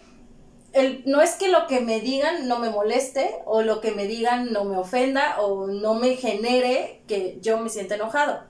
no 1.04 1.22
es 1.22 1.34
que 1.34 1.48
lo 1.48 1.66
que 1.66 1.80
me 1.80 2.00
digan 2.00 2.48
no 2.48 2.58
me 2.58 2.70
moleste 2.70 3.36
o 3.46 3.62
lo 3.62 3.80
que 3.80 3.92
me 3.92 4.06
digan 4.06 4.52
no 4.52 4.64
me 4.64 4.76
ofenda 4.76 5.40
o 5.40 5.66
no 5.66 5.94
me 5.94 6.16
genere 6.16 7.02
que 7.08 7.38
yo 7.40 7.58
me 7.58 7.68
sienta 7.68 7.94
enojado. 7.96 8.44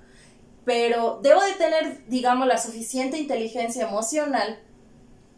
Pero 0.65 1.21
debo 1.23 1.41
de 1.43 1.53
tener, 1.53 2.07
digamos, 2.09 2.49
la 2.49 2.59
suficiente 2.59 3.19
inteligencia 3.19 3.87
emocional 3.87 4.59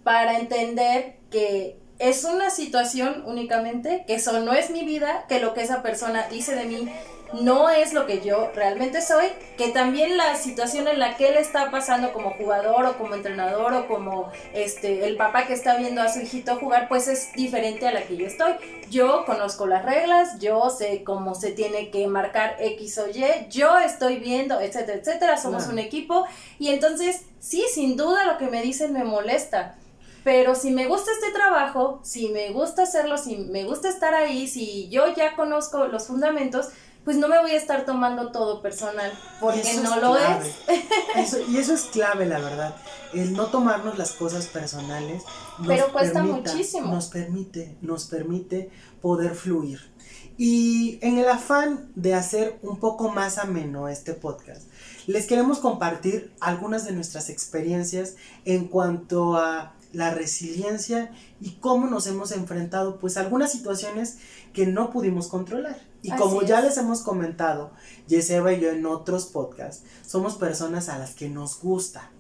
para 0.02 0.38
entender 0.38 1.18
que 1.30 1.78
es 1.99 2.25
una 2.25 2.49
situación 2.49 3.25
únicamente, 3.26 4.04
que 4.06 4.14
eso 4.14 4.40
no 4.40 4.54
es 4.54 4.70
mi 4.70 4.85
vida, 4.85 5.26
que 5.28 5.40
lo 5.40 5.52
que 5.52 5.62
esa 5.62 5.82
persona 5.82 6.28
dice 6.28 6.54
de 6.54 6.64
mí 6.64 6.88
no 7.32 7.68
es 7.68 7.92
lo 7.92 8.06
que 8.06 8.20
yo 8.20 8.50
realmente 8.54 9.02
soy, 9.02 9.26
que 9.56 9.68
también 9.68 10.16
la 10.16 10.37
situación 10.37 10.88
en 10.88 10.99
la 10.99 11.16
que 11.16 11.28
él 11.28 11.37
está 11.37 11.70
pasando 11.70 12.12
como 12.12 12.30
jugador 12.30 12.87
o 12.87 12.99
como 12.99 13.14
entrenador 13.14 13.75
o 13.75 13.87
como 13.87 14.30
este 14.54 15.06
el 15.06 15.16
papá 15.16 15.47
que 15.47 15.52
está 15.52 15.76
viendo 15.76 16.00
a 16.00 16.08
su 16.08 16.20
hijito 16.20 16.56
jugar, 16.56 16.88
pues 16.88 17.08
es 17.08 17.32
diferente 17.35 17.87
a 17.87 17.92
la 17.92 18.02
que 18.02 18.16
yo 18.16 18.26
estoy. 18.26 18.54
Yo 18.90 19.25
conozco 19.26 19.66
las 19.66 19.85
reglas, 19.85 20.38
yo 20.38 20.70
sé 20.70 21.04
cómo 21.04 21.35
se 21.35 21.52
tiene 21.52 21.90
que 21.90 22.06
marcar 22.06 22.56
X 22.58 22.99
o 22.99 23.08
Y, 23.08 23.23
yo 23.50 23.78
estoy 23.78 24.16
viendo, 24.16 24.61
etcétera, 24.61 24.99
etcétera, 24.99 25.37
somos 25.37 25.66
un 25.66 25.78
equipo 25.78 26.26
y 26.58 26.70
entonces 26.70 27.23
sí, 27.38 27.64
sin 27.73 27.97
duda 27.97 28.25
lo 28.25 28.38
que 28.38 28.47
me 28.47 28.62
dicen 28.62 28.92
me 28.92 29.04
molesta. 29.04 29.76
Pero 30.25 30.54
si 30.54 30.70
me 30.73 30.87
gusta 30.87 31.11
este 31.12 31.30
trabajo, 31.32 32.00
si 32.02 32.28
me 32.28 32.50
gusta 32.50 32.82
hacerlo, 32.82 33.16
si 33.16 33.37
me 33.37 33.64
gusta 33.64 33.88
estar 33.88 34.14
ahí, 34.14 34.47
si 34.47 34.88
yo 34.90 35.14
ya 35.14 35.35
conozco 35.37 35.87
los 35.87 36.06
fundamentos, 36.06 36.68
pues 37.08 37.16
no 37.16 37.26
me 37.26 37.40
voy 37.40 37.52
a 37.52 37.56
estar 37.56 37.86
tomando 37.86 38.32
todo 38.32 38.60
personal, 38.60 39.10
porque 39.40 39.80
no 39.82 39.98
lo 39.98 40.14
es. 40.18 41.38
y 41.48 41.56
eso 41.56 41.72
es 41.72 41.84
clave, 41.84 42.26
la 42.26 42.38
verdad. 42.38 42.76
El 43.14 43.32
no 43.32 43.46
tomarnos 43.46 43.96
las 43.96 44.12
cosas 44.12 44.46
personales. 44.46 45.22
Pero 45.66 45.90
cuesta 45.90 46.22
muchísimo. 46.22 46.92
Nos 46.92 47.06
permite, 47.06 47.78
nos 47.80 48.04
permite 48.04 48.70
poder 49.00 49.34
fluir. 49.34 49.90
Y 50.36 50.98
en 51.00 51.16
el 51.16 51.30
afán 51.30 51.90
de 51.94 52.12
hacer 52.12 52.58
un 52.60 52.78
poco 52.78 53.08
más 53.08 53.38
ameno 53.38 53.88
este 53.88 54.12
podcast, 54.12 54.68
les 55.06 55.26
queremos 55.26 55.60
compartir 55.60 56.34
algunas 56.40 56.84
de 56.84 56.92
nuestras 56.92 57.30
experiencias 57.30 58.16
en 58.44 58.68
cuanto 58.68 59.38
a 59.38 59.72
la 59.94 60.12
resiliencia 60.12 61.10
y 61.40 61.52
cómo 61.52 61.86
nos 61.86 62.06
hemos 62.06 62.32
enfrentado 62.32 62.98
pues 62.98 63.16
a 63.16 63.20
algunas 63.20 63.50
situaciones 63.50 64.18
que 64.52 64.66
no 64.66 64.90
pudimos 64.90 65.28
controlar. 65.28 65.88
Y 66.02 66.11
como 66.12 66.43
ya 66.43 66.61
les 66.61 66.76
hemos 66.78 67.02
comentado, 67.02 67.73
Yeseba 68.07 68.52
y 68.52 68.61
yo 68.61 68.71
en 68.71 68.87
otros 68.87 69.26
podcasts, 69.26 69.85
somos 70.07 70.37
personas 70.37 70.88
a 70.88 70.99
las 70.99 71.14
que 71.14 71.28
nos 71.28 71.61
gusta, 71.61 72.11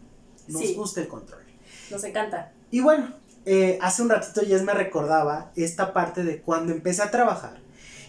nos 0.48 0.74
gusta 0.74 1.00
el 1.00 1.08
control. 1.08 1.42
Nos 1.90 2.02
encanta. 2.04 2.52
Y 2.70 2.80
bueno, 2.80 3.14
eh, 3.44 3.78
hace 3.80 4.02
un 4.02 4.10
ratito 4.10 4.42
Yes 4.42 4.62
me 4.62 4.74
recordaba 4.74 5.52
esta 5.56 5.92
parte 5.92 6.24
de 6.24 6.42
cuando 6.42 6.72
empecé 6.72 7.02
a 7.02 7.10
trabajar. 7.10 7.60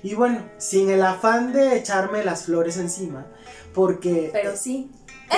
Y 0.01 0.15
bueno, 0.15 0.43
sin 0.57 0.89
el 0.89 1.03
afán 1.03 1.53
de 1.53 1.77
echarme 1.77 2.23
las 2.23 2.45
flores 2.45 2.77
encima, 2.77 3.27
porque... 3.73 4.29
Pero 4.31 4.55
sí. 4.55 4.91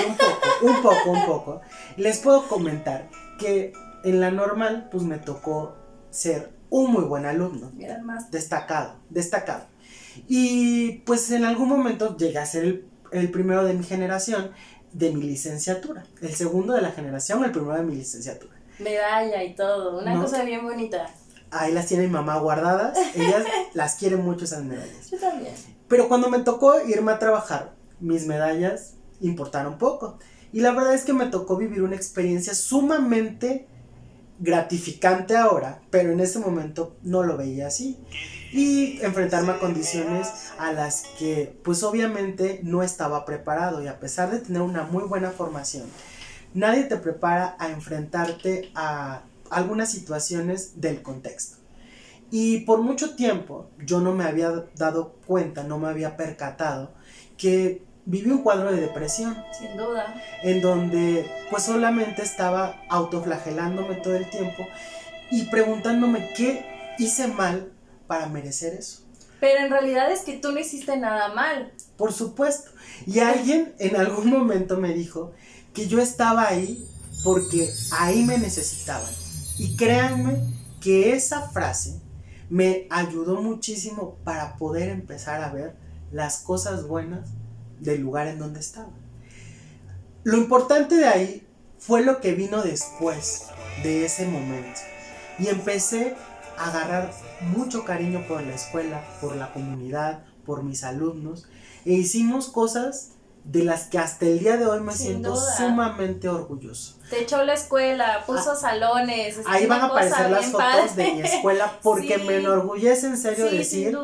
un 0.07 0.15
poco, 0.15 0.65
un 0.65 0.81
poco, 0.81 1.11
un 1.11 1.25
poco. 1.25 1.61
Les 1.97 2.19
puedo 2.19 2.47
comentar 2.47 3.09
que 3.37 3.73
en 4.03 4.19
la 4.19 4.31
normal, 4.31 4.87
pues 4.91 5.03
me 5.03 5.17
tocó 5.17 5.75
ser 6.09 6.51
un 6.69 6.91
muy 6.91 7.03
buen 7.03 7.25
alumno. 7.25 7.71
más. 8.03 8.31
Destacado, 8.31 8.95
destacado. 9.09 9.65
Y 10.27 10.99
pues 11.05 11.29
en 11.31 11.45
algún 11.45 11.69
momento 11.69 12.17
llegué 12.17 12.39
a 12.39 12.45
ser 12.45 12.63
el, 12.63 12.85
el 13.11 13.31
primero 13.31 13.63
de 13.63 13.73
mi 13.73 13.83
generación 13.83 14.51
de 14.93 15.11
mi 15.11 15.23
licenciatura. 15.23 16.05
El 16.21 16.33
segundo 16.35 16.73
de 16.73 16.81
la 16.81 16.91
generación, 16.91 17.43
el 17.43 17.51
primero 17.51 17.75
de 17.75 17.83
mi 17.83 17.95
licenciatura. 17.95 18.53
Medalla 18.79 19.43
y 19.43 19.55
todo, 19.55 19.99
una 19.99 20.19
cosa 20.19 20.43
bien 20.43 20.63
bonita. 20.63 21.07
Ahí 21.51 21.73
las 21.73 21.87
tiene 21.87 22.03
mi 22.03 22.09
mamá 22.09 22.37
guardadas, 22.39 22.97
ellas 23.13 23.43
las 23.73 23.95
quieren 23.95 24.23
mucho 24.23 24.45
esas 24.45 24.63
medallas. 24.63 25.11
Yo 25.11 25.17
también. 25.17 25.53
Pero 25.87 26.07
cuando 26.07 26.29
me 26.29 26.39
tocó 26.39 26.79
irme 26.87 27.11
a 27.11 27.19
trabajar, 27.19 27.73
mis 27.99 28.25
medallas 28.25 28.95
importaron 29.19 29.77
poco. 29.77 30.17
Y 30.53 30.61
la 30.61 30.71
verdad 30.71 30.93
es 30.93 31.03
que 31.03 31.13
me 31.13 31.27
tocó 31.27 31.57
vivir 31.57 31.81
una 31.81 31.95
experiencia 31.95 32.53
sumamente 32.55 33.67
gratificante 34.39 35.37
ahora, 35.37 35.81
pero 35.91 36.11
en 36.11 36.19
ese 36.19 36.39
momento 36.39 36.95
no 37.03 37.23
lo 37.23 37.37
veía 37.37 37.67
así. 37.67 37.97
Y 38.51 38.99
enfrentarme 39.01 39.51
a 39.51 39.59
condiciones 39.59 40.51
a 40.57 40.73
las 40.73 41.03
que 41.17 41.57
pues 41.63 41.83
obviamente 41.83 42.59
no 42.63 42.83
estaba 42.83 43.23
preparado 43.23 43.81
y 43.81 43.87
a 43.87 43.99
pesar 43.99 44.29
de 44.31 44.39
tener 44.39 44.61
una 44.61 44.83
muy 44.83 45.03
buena 45.03 45.31
formación, 45.31 45.87
nadie 46.53 46.83
te 46.83 46.97
prepara 46.97 47.55
a 47.59 47.69
enfrentarte 47.69 48.71
a 48.75 49.21
algunas 49.49 49.91
situaciones 49.91 50.81
del 50.81 51.01
contexto. 51.01 51.57
Y 52.29 52.61
por 52.61 52.81
mucho 52.81 53.15
tiempo 53.15 53.69
yo 53.85 53.99
no 53.99 54.13
me 54.13 54.23
había 54.23 54.65
dado 54.75 55.15
cuenta, 55.27 55.63
no 55.63 55.77
me 55.79 55.89
había 55.89 56.15
percatado 56.15 56.93
que 57.37 57.83
viví 58.05 58.31
un 58.31 58.41
cuadro 58.41 58.71
de 58.71 58.81
depresión. 58.81 59.37
Sin 59.57 59.77
duda. 59.77 60.15
En 60.43 60.61
donde 60.61 61.29
pues 61.49 61.63
solamente 61.63 62.21
estaba 62.21 62.81
autoflagelándome 62.89 63.95
todo 63.95 64.15
el 64.15 64.29
tiempo 64.29 64.65
y 65.29 65.43
preguntándome 65.45 66.33
qué 66.35 66.65
hice 66.97 67.27
mal 67.27 67.71
para 68.11 68.27
merecer 68.27 68.73
eso. 68.73 69.03
Pero 69.39 69.63
en 69.63 69.71
realidad 69.71 70.11
es 70.11 70.23
que 70.23 70.33
tú 70.33 70.51
no 70.51 70.59
hiciste 70.59 70.97
nada 70.97 71.33
mal. 71.33 71.71
Por 71.95 72.11
supuesto. 72.11 72.69
Y 73.07 73.19
alguien 73.19 73.73
en 73.79 73.95
algún 73.95 74.29
momento 74.29 74.75
me 74.75 74.93
dijo 74.93 75.31
que 75.73 75.87
yo 75.87 76.01
estaba 76.01 76.45
ahí 76.45 76.85
porque 77.23 77.71
ahí 77.91 78.25
me 78.25 78.37
necesitaban. 78.37 79.09
Y 79.57 79.77
créanme 79.77 80.43
que 80.81 81.13
esa 81.13 81.47
frase 81.51 82.01
me 82.49 82.85
ayudó 82.89 83.41
muchísimo 83.41 84.17
para 84.25 84.57
poder 84.57 84.89
empezar 84.89 85.41
a 85.41 85.53
ver 85.53 85.77
las 86.11 86.39
cosas 86.39 86.85
buenas 86.85 87.29
del 87.79 88.01
lugar 88.01 88.27
en 88.27 88.39
donde 88.39 88.59
estaba. 88.59 88.91
Lo 90.25 90.35
importante 90.35 90.95
de 90.95 91.05
ahí 91.05 91.47
fue 91.79 92.03
lo 92.03 92.19
que 92.19 92.33
vino 92.33 92.61
después 92.61 93.43
de 93.83 94.03
ese 94.03 94.25
momento. 94.25 94.81
Y 95.39 95.47
empecé 95.47 96.17
a 96.57 96.67
agarrar 96.67 97.30
mucho 97.41 97.83
cariño 97.85 98.25
por 98.27 98.43
la 98.43 98.55
escuela, 98.55 99.03
por 99.19 99.35
la 99.35 99.53
comunidad, 99.53 100.23
por 100.45 100.63
mis 100.63 100.83
alumnos. 100.83 101.47
E 101.85 101.93
hicimos 101.93 102.49
cosas 102.49 103.11
de 103.43 103.63
las 103.63 103.85
que 103.85 103.97
hasta 103.97 104.25
el 104.25 104.39
día 104.39 104.57
de 104.57 104.65
hoy 104.65 104.81
me 104.81 104.93
siento 104.93 105.35
sumamente 105.35 106.29
orgulloso. 106.29 106.97
Te 107.09 107.23
echó 107.23 107.43
la 107.43 107.53
escuela, 107.53 108.23
puso 108.25 108.55
salones. 108.55 109.39
Ahí 109.45 109.65
van 109.65 109.81
a 109.81 109.85
aparecer 109.85 110.29
las 110.29 110.45
fotos 110.47 110.95
de 110.95 111.13
mi 111.13 111.21
escuela 111.21 111.79
porque 111.81 112.17
me 112.27 112.37
enorgullece 112.37 113.07
en 113.07 113.17
serio 113.17 113.49
decir 113.49 113.97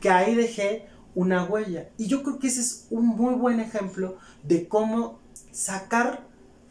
que 0.00 0.10
ahí 0.10 0.34
dejé 0.34 0.88
una 1.14 1.44
huella. 1.44 1.88
Y 1.98 2.08
yo 2.08 2.22
creo 2.22 2.38
que 2.38 2.48
ese 2.48 2.60
es 2.60 2.86
un 2.90 3.06
muy 3.06 3.34
buen 3.34 3.60
ejemplo 3.60 4.16
de 4.42 4.68
cómo 4.68 5.20
sacar 5.52 6.26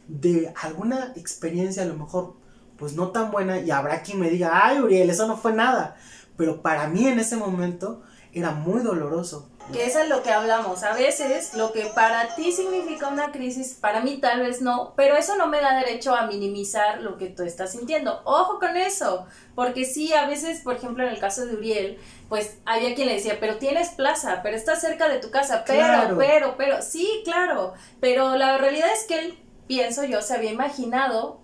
de 0.08 0.54
alguna 0.62 1.14
experiencia 1.16 1.84
a 1.84 1.86
lo 1.86 1.96
mejor 1.96 2.36
pues 2.80 2.94
no 2.94 3.10
tan 3.10 3.30
buena 3.30 3.60
y 3.60 3.70
habrá 3.72 4.02
quien 4.02 4.20
me 4.20 4.30
diga, 4.30 4.52
ay 4.54 4.80
Uriel, 4.80 5.10
eso 5.10 5.28
no 5.28 5.38
fue 5.38 5.52
nada. 5.52 5.98
Pero 6.38 6.62
para 6.62 6.88
mí 6.88 7.06
en 7.06 7.20
ese 7.20 7.36
momento 7.36 8.02
era 8.32 8.52
muy 8.52 8.82
doloroso. 8.82 9.50
Que 9.74 9.86
eso 9.86 10.00
es 10.00 10.10
lo 10.10 10.24
que 10.24 10.32
hablamos. 10.32 10.84
A 10.84 10.94
veces 10.94 11.54
lo 11.54 11.72
que 11.72 11.86
para 11.94 12.34
ti 12.36 12.52
significa 12.52 13.08
una 13.08 13.32
crisis, 13.32 13.78
para 13.80 14.02
mí 14.02 14.18
tal 14.20 14.40
vez 14.40 14.62
no, 14.62 14.94
pero 14.96 15.16
eso 15.16 15.36
no 15.36 15.48
me 15.48 15.62
da 15.62 15.78
derecho 15.78 16.16
a 16.16 16.26
minimizar 16.26 17.02
lo 17.02 17.18
que 17.18 17.28
tú 17.28 17.44
estás 17.44 17.74
sintiendo. 17.74 18.22
Ojo 18.24 18.58
con 18.58 18.78
eso, 18.78 19.28
porque 19.54 19.86
sí, 19.86 20.14
a 20.14 20.26
veces, 20.26 20.62
por 20.62 20.76
ejemplo, 20.76 21.04
en 21.04 21.10
el 21.10 21.20
caso 21.20 21.46
de 21.46 21.54
Uriel, 21.54 22.00
pues 22.30 22.58
había 22.66 22.96
quien 22.96 23.10
le 23.10 23.16
decía, 23.16 23.38
pero 23.40 23.58
tienes 23.58 23.90
plaza, 23.90 24.40
pero 24.42 24.56
estás 24.56 24.82
cerca 24.82 25.08
de 25.08 25.20
tu 25.20 25.30
casa, 25.30 25.64
pero, 25.68 26.18
pero, 26.18 26.56
pero, 26.58 26.82
sí, 26.82 27.22
claro, 27.24 27.74
pero 28.00 28.38
la 28.38 28.58
realidad 28.58 28.90
es 28.92 29.04
que 29.04 29.20
él, 29.20 29.40
pienso 29.68 30.04
yo, 30.04 30.22
se 30.24 30.34
había 30.34 30.52
imaginado 30.52 31.39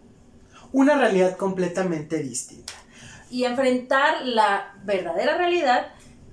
una 0.72 0.96
realidad 0.96 1.38
completamente 1.38 2.20
distinta. 2.20 2.74
Y 3.30 3.46
enfrentar 3.46 4.26
la 4.26 4.74
verdadera 4.84 5.38
realidad 5.38 5.88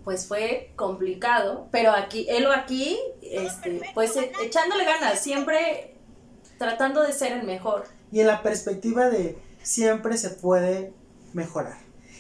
pues 0.04 0.26
fue 0.26 0.72
complicado, 0.76 1.68
pero 1.70 1.92
aquí, 1.92 2.26
él 2.28 2.46
o 2.46 2.52
aquí, 2.52 2.98
este, 3.22 3.82
pues 3.94 4.16
e, 4.16 4.32
echándole 4.42 4.84
ganas, 4.84 5.20
siempre 5.20 5.94
tratando 6.58 7.02
de 7.02 7.12
ser 7.12 7.32
el 7.32 7.44
mejor. 7.44 7.84
Y 8.10 8.20
en 8.20 8.26
la 8.26 8.42
perspectiva 8.42 9.08
de 9.08 9.38
siempre 9.62 10.16
se 10.16 10.30
puede 10.30 10.92
mejorar. 11.32 11.78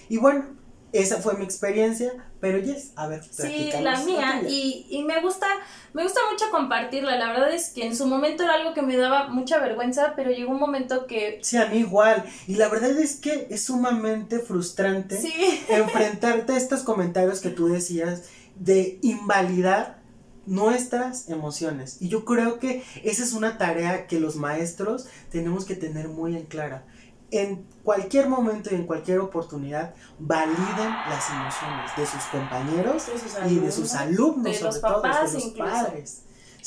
Y 0.08 0.18
bueno, 0.18 0.46
esa 0.92 1.18
fue 1.18 1.34
mi 1.34 1.44
experiencia, 1.44 2.12
pero 2.40 2.58
yes, 2.58 2.92
a 2.96 3.06
ver, 3.08 3.24
Sí, 3.24 3.70
la 3.80 3.98
mía, 4.04 4.42
y, 4.46 4.86
y, 4.90 5.02
me 5.04 5.20
gusta, 5.22 5.46
me 5.94 6.02
gusta 6.02 6.20
mucho 6.30 6.50
compartirla, 6.50 7.16
la 7.16 7.32
verdad 7.32 7.52
es 7.52 7.70
que 7.70 7.86
en 7.86 7.96
su 7.96 8.06
momento 8.06 8.42
era 8.42 8.54
algo 8.54 8.74
que 8.74 8.82
me 8.82 8.96
daba 8.96 9.28
mucha 9.28 9.58
vergüenza, 9.58 10.12
pero 10.16 10.30
llegó 10.30 10.52
un 10.52 10.60
momento 10.60 11.06
que... 11.06 11.38
Sí, 11.42 11.56
a 11.56 11.66
mí 11.66 11.78
igual, 11.78 12.24
y 12.46 12.56
la 12.56 12.68
verdad 12.68 12.90
es 12.90 13.16
que 13.16 13.46
es 13.50 13.64
sumamente 13.64 14.38
frustrante 14.38 15.18
enfrentarte 15.68 16.52
a 16.52 16.56
estos 16.56 16.82
comentarios 16.82 17.40
que 17.40 17.50
tú 17.50 17.68
decías 17.68 18.24
de 18.56 18.98
invalidar 19.02 20.02
nuestras 20.44 21.28
emociones. 21.28 21.98
Y 22.00 22.08
yo 22.08 22.24
creo 22.24 22.58
que 22.58 22.82
esa 23.04 23.22
es 23.22 23.32
una 23.32 23.58
tarea 23.58 24.06
que 24.06 24.20
los 24.20 24.36
maestros 24.36 25.06
tenemos 25.30 25.64
que 25.64 25.76
tener 25.76 26.08
muy 26.08 26.36
en 26.36 26.44
clara 26.46 26.84
en 27.32 27.66
cualquier 27.82 28.28
momento 28.28 28.70
y 28.70 28.74
en 28.74 28.86
cualquier 28.86 29.18
oportunidad 29.20 29.94
validen 30.18 30.90
las 31.08 31.30
emociones 31.30 31.96
de 31.96 32.06
sus 32.06 32.22
compañeros 32.24 33.04
y 33.48 33.58
de 33.58 33.72
sus 33.72 33.94
alumnos, 33.94 34.58
de 34.58 34.64
los 34.64 34.78
papás, 34.78 35.32
de 35.32 35.40
los 35.40 35.48
padres. 35.48 36.24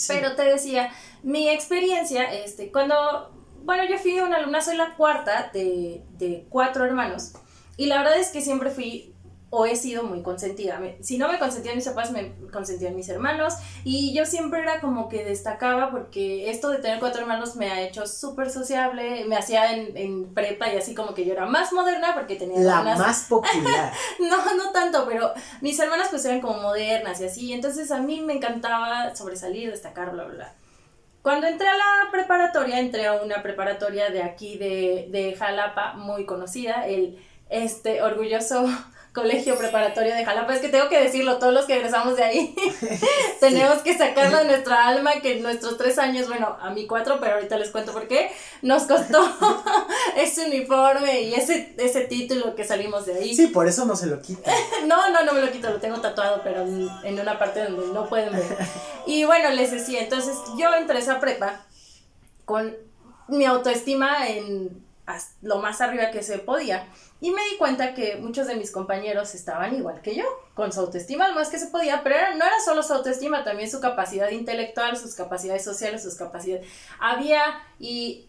Pero 0.07 0.36
te 0.36 0.43
decía, 0.43 0.91
mi 1.24 1.48
experiencia, 1.50 2.34
este, 2.34 2.72
cuando, 2.72 3.31
bueno, 3.63 3.84
yo 3.89 3.98
fui 3.98 4.19
una 4.19 4.38
alumna, 4.38 4.60
soy 4.60 4.75
la 4.75 4.95
cuarta 4.95 5.51
de, 5.53 6.03
de 6.17 6.45
cuatro 6.50 6.84
hermanos, 6.84 7.34
y 7.77 7.86
la 7.86 8.00
verdad 8.00 8.17
es 8.17 8.29
que 8.29 8.41
siempre 8.41 8.72
fui 8.72 9.14
o 9.50 9.66
he 9.66 9.75
sido 9.75 10.04
muy 10.04 10.22
consentida. 10.22 10.82
Si 11.02 11.18
no 11.18 11.32
me 11.32 11.40
consentían 11.40 11.75
mis 11.75 11.86
papás, 11.86 12.12
me 12.12 12.34
consentían 12.52 12.96
mis 12.96 13.08
hermanos. 13.10 13.54
Y 13.84 14.14
yo 14.14 14.25
siempre 14.25 14.62
era 14.62 14.82
como 14.82 15.08
que 15.08 15.24
destacaba 15.24 15.92
porque 15.92 16.50
esto 16.50 16.70
de 16.70 16.80
tener 16.80 17.00
cuatro 17.00 17.22
hermanos 17.22 17.56
me 17.56 17.72
ha 17.72 17.82
hecho 17.82 18.06
súper 18.08 18.50
sociable. 18.50 19.25
Me 19.25 19.36
hacía 19.36 19.74
en, 19.74 19.96
en, 19.96 20.34
prepa 20.34 20.74
y 20.74 20.78
así 20.78 20.96
como 20.96 21.14
que 21.14 21.25
yo 21.25 21.34
era 21.34 21.46
más 21.46 21.72
moderna 21.72 22.14
porque 22.14 22.36
tenía... 22.36 22.60
La 22.60 22.82
más 22.82 23.25
popular. 23.30 23.94
no, 24.20 24.56
no 24.56 24.72
tanto, 24.72 25.06
pero 25.08 25.32
mis 25.62 25.80
hermanas 25.80 26.08
pues 26.10 26.25
eran 26.25 26.42
como 26.42 26.62
modernas 26.62 27.22
y 27.22 27.25
así. 27.25 27.54
Entonces 27.54 27.92
a 27.92 28.00
mí 28.00 28.22
me 28.22 28.34
encantaba 28.34 29.16
sobresalir, 29.16 29.72
destacar, 29.72 30.12
bla, 30.12 30.25
bla, 30.25 30.34
bla. 30.34 30.54
Cuando 31.22 31.48
entré 31.48 31.68
a 31.68 31.75
la 31.75 32.12
preparatoria, 32.12 32.80
entré 32.80 33.08
a 33.08 33.14
una 33.14 33.42
preparatoria 33.42 34.10
de 34.10 34.22
aquí 34.22 34.58
de, 34.58 35.08
de 35.10 35.36
Jalapa, 35.36 35.94
muy 35.94 36.25
conocida, 36.25 36.86
el 36.88 37.18
este 37.50 38.02
orgulloso 38.02 38.68
colegio 39.15 39.57
preparatorio 39.57 40.13
de 40.13 40.25
Jalapa. 40.25 40.53
Es 40.53 40.60
que 40.60 40.67
tengo 40.67 40.89
que 40.89 41.01
decirlo, 41.01 41.39
todos 41.39 41.53
los 41.53 41.65
que 41.65 41.77
egresamos 41.77 42.17
de 42.17 42.24
ahí, 42.24 42.55
tenemos 43.39 43.79
que 43.79 43.98
sacarlo 43.98 44.38
de 44.38 44.45
nuestra 44.45 44.88
alma, 44.88 45.22
que 45.22 45.39
nuestros 45.39 45.77
tres 45.77 45.98
años, 45.98 46.27
bueno, 46.27 46.57
a 46.62 46.69
mí 46.69 46.86
cuatro, 46.86 47.17
pero 47.19 47.36
ahorita 47.36 47.57
les 47.57 47.72
cuento 47.72 47.93
por 47.93 48.07
qué, 48.07 48.29
nos 48.62 48.84
costó 48.84 49.24
ese 50.17 50.45
uniforme 50.45 51.22
y 51.22 51.34
ese, 51.34 51.74
ese 51.77 52.01
título 52.01 52.53
que 52.53 52.65
salimos 52.65 53.05
de 53.05 53.15
ahí. 53.15 53.34
Sí, 53.34 53.48
por 53.48 53.67
eso 53.67 53.86
no 53.86 53.95
se 53.95 54.07
lo 54.07 54.22
quita. 54.22 54.51
no, 54.86 55.10
no, 55.10 55.24
no 55.24 55.34
me 55.34 55.41
lo 55.41 55.51
quito, 55.51 55.72
lo 55.72 55.79
tengo 55.79 56.00
tatuado, 56.01 56.41
pero 56.43 56.62
en 56.62 57.19
una 57.19 57.39
parte 57.39 57.63
donde 57.63 57.93
no 57.93 58.07
pueden 58.07 58.34
ver. 58.34 58.45
Y 59.07 59.24
bueno, 59.24 59.50
les 59.51 59.72
decía, 59.72 60.01
entonces 60.01 60.36
yo 60.57 60.74
entré 60.75 60.98
a 60.98 61.00
esa 61.00 61.19
prepa 61.22 61.65
con 62.43 62.75
mi 63.29 63.45
autoestima 63.45 64.27
en 64.27 64.85
lo 65.41 65.59
más 65.59 65.81
arriba 65.81 66.12
que 66.12 66.24
se 66.24 66.39
podía. 66.39 66.88
Y 67.21 67.31
me 67.31 67.41
di 67.50 67.57
cuenta 67.57 67.93
que 67.93 68.17
muchos 68.17 68.47
de 68.47 68.55
mis 68.55 68.71
compañeros 68.71 69.35
estaban 69.35 69.75
igual 69.75 70.01
que 70.01 70.15
yo, 70.15 70.25
con 70.53 70.71
su 70.71 70.79
autoestima 70.79 71.27
lo 71.27 71.35
más 71.35 71.50
que 71.50 71.59
se 71.59 71.67
podía, 71.67 72.03
pero 72.03 72.15
no 72.35 72.45
era 72.45 72.59
solo 72.63 72.83
su 72.83 72.93
autoestima, 72.93 73.43
también 73.43 73.69
su 73.69 73.79
capacidad 73.79 74.29
intelectual, 74.29 74.97
sus 74.97 75.15
capacidades 75.15 75.63
sociales, 75.63 76.03
sus 76.03 76.15
capacidades. 76.15 76.67
Había 77.00 77.41
y 77.79 78.27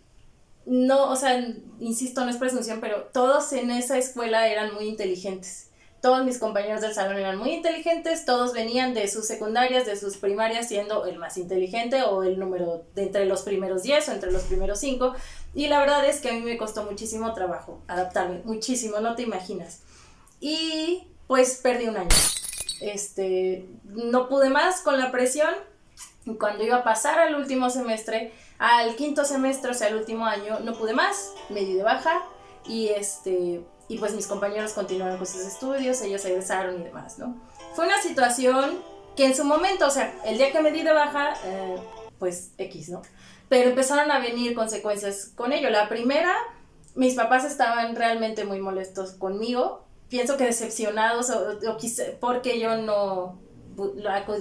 no, 0.64 1.10
o 1.10 1.16
sea, 1.16 1.44
insisto, 1.78 2.24
no 2.24 2.30
es 2.30 2.36
presunción, 2.36 2.80
pero 2.80 3.04
todos 3.12 3.52
en 3.52 3.70
esa 3.70 3.98
escuela 3.98 4.48
eran 4.48 4.74
muy 4.74 4.88
inteligentes 4.88 5.66
todos 6.06 6.24
mis 6.24 6.38
compañeros 6.38 6.82
del 6.82 6.94
salón 6.94 7.16
eran 7.16 7.36
muy 7.36 7.50
inteligentes, 7.50 8.24
todos 8.24 8.52
venían 8.52 8.94
de 8.94 9.08
sus 9.08 9.26
secundarias, 9.26 9.86
de 9.86 9.96
sus 9.96 10.16
primarias, 10.16 10.68
siendo 10.68 11.04
el 11.06 11.18
más 11.18 11.36
inteligente 11.36 12.02
o 12.04 12.22
el 12.22 12.38
número 12.38 12.84
de 12.94 13.02
entre 13.02 13.24
los 13.24 13.42
primeros 13.42 13.82
10 13.82 14.08
o 14.08 14.12
entre 14.12 14.30
los 14.30 14.42
primeros 14.44 14.78
5. 14.78 15.14
Y 15.56 15.68
la 15.68 15.80
verdad 15.80 16.04
es 16.04 16.20
que 16.20 16.28
a 16.28 16.32
mí 16.34 16.42
me 16.42 16.58
costó 16.58 16.84
muchísimo 16.84 17.32
trabajo 17.32 17.80
adaptarme, 17.88 18.42
muchísimo, 18.44 19.00
no 19.00 19.14
te 19.14 19.22
imaginas. 19.22 19.80
Y 20.38 21.08
pues 21.26 21.60
perdí 21.62 21.88
un 21.88 21.96
año. 21.96 22.10
Este, 22.82 23.66
no 23.84 24.28
pude 24.28 24.50
más 24.50 24.82
con 24.82 24.98
la 24.98 25.10
presión. 25.10 25.48
Cuando 26.38 26.62
iba 26.62 26.76
a 26.76 26.84
pasar 26.84 27.18
al 27.18 27.36
último 27.36 27.70
semestre, 27.70 28.34
al 28.58 28.96
quinto 28.96 29.24
semestre, 29.24 29.70
o 29.70 29.74
sea, 29.74 29.88
el 29.88 29.96
último 29.96 30.26
año, 30.26 30.60
no 30.60 30.74
pude 30.76 30.92
más, 30.92 31.32
me 31.48 31.60
di 31.60 31.72
de 31.72 31.82
baja 31.82 32.22
y 32.66 32.88
este 32.88 33.64
y 33.88 33.98
pues 33.98 34.12
mis 34.12 34.26
compañeros 34.26 34.72
continuaron 34.72 35.16
con 35.16 35.26
sus 35.26 35.42
estudios, 35.42 36.02
ellos 36.02 36.22
egresaron 36.24 36.80
y 36.80 36.84
demás, 36.84 37.18
¿no? 37.18 37.40
Fue 37.74 37.86
una 37.86 38.02
situación 38.02 38.82
que 39.16 39.24
en 39.24 39.34
su 39.34 39.44
momento, 39.44 39.86
o 39.86 39.90
sea, 39.90 40.12
el 40.26 40.36
día 40.36 40.52
que 40.52 40.60
me 40.60 40.72
di 40.72 40.82
de 40.82 40.92
baja, 40.92 41.34
eh, 41.44 41.76
pues 42.18 42.52
X, 42.58 42.88
¿no? 42.88 43.02
Pero 43.48 43.70
empezaron 43.70 44.10
a 44.10 44.18
venir 44.18 44.54
consecuencias 44.54 45.32
con 45.34 45.52
ello. 45.52 45.70
La 45.70 45.88
primera, 45.88 46.34
mis 46.94 47.14
papás 47.14 47.44
estaban 47.44 47.94
realmente 47.96 48.44
muy 48.44 48.60
molestos 48.60 49.12
conmigo, 49.12 49.84
pienso 50.08 50.36
que 50.36 50.44
decepcionados 50.44 51.30
o, 51.30 51.58
porque 52.20 52.58
yo 52.58 52.76
no 52.76 53.38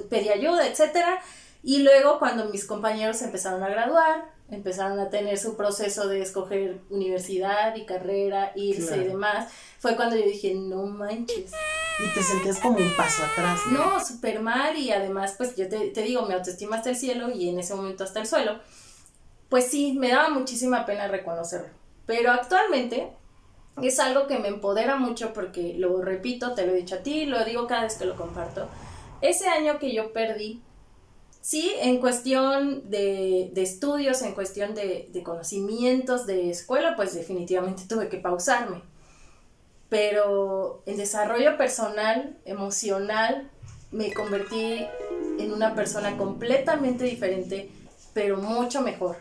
pedí 0.10 0.30
ayuda, 0.30 0.68
etcétera. 0.68 1.20
Y 1.64 1.80
luego 1.80 2.20
cuando 2.20 2.46
mis 2.46 2.66
compañeros 2.66 3.22
empezaron 3.22 3.64
a 3.64 3.70
graduar, 3.70 4.35
empezaron 4.50 5.00
a 5.00 5.10
tener 5.10 5.38
su 5.38 5.56
proceso 5.58 6.08
de 6.08 6.22
escoger 6.22 6.80
universidad 6.90 7.76
y 7.76 7.86
carrera, 7.86 8.52
irse 8.56 8.98
y 8.98 9.04
demás, 9.06 9.52
fue 9.80 9.96
cuando 9.96 10.16
yo 10.16 10.26
dije, 10.26 10.54
no 10.54 10.84
manches. 10.86 11.52
Y 11.98 12.14
te 12.14 12.22
sentías 12.22 12.60
como 12.60 12.78
un 12.78 12.92
paso 12.96 13.24
atrás. 13.24 13.62
No, 13.72 14.04
súper 14.04 14.42
mal 14.42 14.78
y 14.78 14.92
además, 14.92 15.36
pues 15.38 15.56
yo 15.56 15.68
te, 15.70 15.90
te 15.90 16.02
digo, 16.02 16.26
mi 16.26 16.34
autoestima 16.34 16.78
hasta 16.78 16.90
el 16.90 16.96
cielo 16.96 17.32
y 17.32 17.50
en 17.50 17.60
ese 17.60 17.74
momento 17.74 18.04
hasta 18.04 18.20
el 18.20 18.28
suelo. 18.28 18.60
Pues 19.50 19.68
sí, 19.68 19.94
me 19.94 20.10
daba 20.10 20.30
muchísima 20.30 20.86
pena 20.86 21.08
reconocerlo. 21.08 21.70
Pero 22.06 22.32
actualmente 22.32 23.14
es 23.82 24.00
algo 24.00 24.28
que 24.28 24.40
me 24.40 24.48
empodera 24.48 24.98
mucho 24.98 25.34
porque 25.34 25.76
lo 25.78 26.02
repito, 26.02 26.54
te 26.54 26.66
lo 26.66 26.74
he 26.74 26.78
dicho 26.78 26.96
a 26.96 27.00
ti, 27.00 27.26
lo 27.26 27.44
digo 27.46 27.68
cada 27.68 27.84
vez 27.84 27.96
que 27.96 28.06
lo 28.06 28.16
comparto. 28.16 28.68
Ese 29.22 29.48
año 29.48 29.80
que 29.80 29.94
yo 29.94 30.14
perdí 30.14 30.62
Sí, 31.46 31.72
en 31.80 32.00
cuestión 32.00 32.90
de, 32.90 33.52
estudios, 33.56 34.24
en 34.24 34.34
cuestión 34.34 34.74
de, 34.74 35.12
conocimientos 35.24 36.26
de 36.26 36.50
escuela, 36.50 36.96
pues 36.96 37.14
definitivamente 37.14 37.84
tuve 37.88 38.10
que 38.10 38.18
pausarme. 38.18 38.82
Pero 39.88 40.82
en 40.88 40.98
desarrollo 40.98 41.56
personal, 41.56 42.36
emocional, 42.46 43.48
me 43.92 44.12
convertí 44.12 44.88
en 45.38 45.54
una 45.54 45.76
persona 45.76 46.18
completamente 46.18 47.04
diferente, 47.04 47.70
pero 48.16 48.38
mucho 48.38 48.82
mejor. 48.82 49.18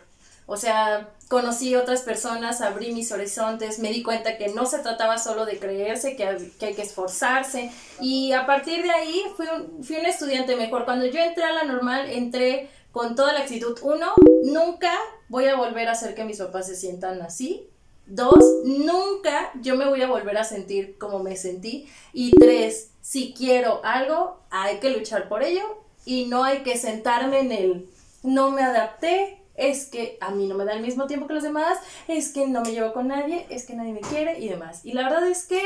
O 0.47 0.57
sea, 0.57 1.09
conocí 1.27 1.75
otras 1.75 2.01
personas, 2.01 2.61
abrí 2.61 2.93
mis 2.93 3.11
horizontes, 3.11 3.79
me 3.79 3.91
di 3.91 4.03
cuenta 4.03 4.37
que 4.37 4.49
no 4.49 4.65
se 4.65 4.79
trataba 4.79 5.17
solo 5.17 5.45
de 5.45 5.57
creerse, 5.57 6.15
que, 6.15 6.25
hay 6.25 6.73
que 6.75 6.81
esforzarse. 6.81 7.71
Y 7.99 8.31
a 8.31 8.45
partir 8.45 8.83
de 8.83 8.91
ahí 8.91 9.23
fui 9.35 9.47
un, 9.47 9.83
fui 9.83 9.95
un 9.97 10.05
estudiante 10.05 10.55
mejor. 10.55 10.85
Cuando 10.85 11.05
yo 11.05 11.19
entré 11.19 11.43
a 11.43 11.53
la 11.53 11.63
normal, 11.63 12.09
entré 12.09 12.69
con 12.91 13.15
toda 13.15 13.33
la 13.33 13.39
actitud. 13.39 13.77
Uno, 13.81 14.13
nunca 14.43 14.93
voy 15.27 15.45
a 15.45 15.55
volver 15.55 15.87
a 15.87 15.93
hacer 15.93 16.15
que 16.15 16.23
mis 16.23 16.37
papás 16.37 16.67
se 16.67 16.75
sientan 16.75 17.21
así. 17.21 17.69
Dos, 18.05 18.61
nunca 18.63 19.51
yo 19.61 19.75
me 19.75 19.89
voy 19.89 20.01
a 20.03 20.07
volver 20.07 20.37
a 20.37 20.43
sentir 20.43 20.97
como 20.99 21.19
me 21.19 21.35
sentí. 21.35 21.89
Y 22.13 22.31
tres, 22.31 22.91
si 23.01 23.33
quiero 23.33 23.81
algo, 23.83 24.39
hay 24.51 24.77
que 24.77 24.91
luchar 24.91 25.27
por 25.27 25.41
ello 25.41 25.63
y 26.05 26.25
no 26.25 26.43
hay 26.43 26.59
que 26.59 26.77
sentarme 26.77 27.39
en 27.39 27.51
el 27.51 27.89
no 28.21 28.51
me 28.51 28.61
adapté, 28.61 29.41
es 29.57 29.85
que 29.85 30.17
a 30.21 30.31
mí 30.31 30.47
no 30.47 30.55
me 30.55 30.65
da 30.65 30.73
el 30.73 30.81
mismo 30.81 31.07
tiempo 31.07 31.27
que 31.27 31.33
los 31.33 31.43
demás, 31.43 31.77
es 32.07 32.31
que 32.31 32.47
no 32.47 32.61
me 32.61 32.71
llevo 32.71 32.93
con 32.93 33.07
nadie, 33.07 33.45
es 33.49 33.65
que 33.65 33.75
nadie 33.75 33.93
me 33.93 34.01
quiere 34.01 34.39
y 34.39 34.49
demás. 34.49 34.81
Y 34.83 34.93
la 34.93 35.03
verdad 35.03 35.27
es 35.27 35.45
que 35.45 35.61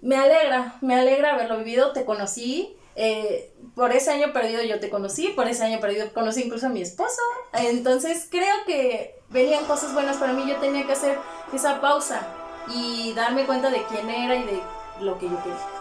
me 0.00 0.16
alegra, 0.16 0.76
me 0.80 0.94
alegra 0.94 1.34
haberlo 1.34 1.58
vivido, 1.58 1.92
te 1.92 2.04
conocí, 2.04 2.76
eh, 2.94 3.52
por 3.74 3.92
ese 3.92 4.10
año 4.10 4.32
perdido 4.32 4.62
yo 4.62 4.80
te 4.80 4.88
conocí, 4.88 5.28
por 5.28 5.48
ese 5.48 5.64
año 5.64 5.80
perdido 5.80 6.12
conocí 6.14 6.42
incluso 6.42 6.66
a 6.66 6.70
mi 6.70 6.80
esposo, 6.80 7.20
entonces 7.52 8.26
creo 8.30 8.54
que 8.66 9.20
venían 9.28 9.66
cosas 9.66 9.92
buenas 9.92 10.16
para 10.16 10.32
mí, 10.32 10.44
yo 10.48 10.56
tenía 10.56 10.86
que 10.86 10.92
hacer 10.92 11.18
esa 11.52 11.80
pausa 11.80 12.26
y 12.74 13.12
darme 13.14 13.44
cuenta 13.44 13.70
de 13.70 13.82
quién 13.84 14.08
era 14.08 14.36
y 14.36 14.44
de 14.44 14.60
lo 15.00 15.18
que 15.18 15.26
yo 15.26 15.42
quería. 15.42 15.76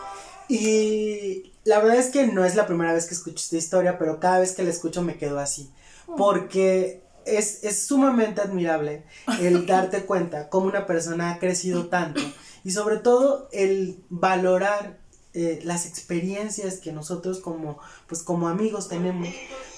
Y 0.47 1.53
la 1.63 1.79
verdad 1.79 1.97
es 1.97 2.11
que 2.11 2.27
no 2.27 2.45
es 2.45 2.55
la 2.55 2.67
primera 2.67 2.93
vez 2.93 3.07
que 3.07 3.15
escucho 3.15 3.37
esta 3.37 3.57
historia, 3.57 3.97
pero 3.97 4.19
cada 4.19 4.39
vez 4.39 4.53
que 4.53 4.63
la 4.63 4.69
escucho 4.69 5.01
me 5.01 5.17
quedo 5.17 5.39
así. 5.39 5.71
Mm. 6.07 6.15
Porque 6.15 7.01
es, 7.25 7.85
sumamente 7.85 8.41
admirable 8.41 9.03
el 9.39 9.65
darte 9.67 10.05
cuenta 10.05 10.49
cómo 10.49 10.67
una 10.67 10.85
persona 10.85 11.31
ha 11.31 11.39
crecido 11.39 11.87
tanto 11.87 12.21
y 12.63 12.71
sobre 12.71 12.97
todo 12.97 13.49
el 13.51 14.03
valorar 14.09 14.97
eh, 15.33 15.59
las 15.63 15.85
experiencias 15.85 16.79
que 16.79 16.91
nosotros 16.91 17.39
como, 17.39 17.77
pues 18.07 18.23
como 18.23 18.47
amigos 18.47 18.87
tenemos 18.87 19.27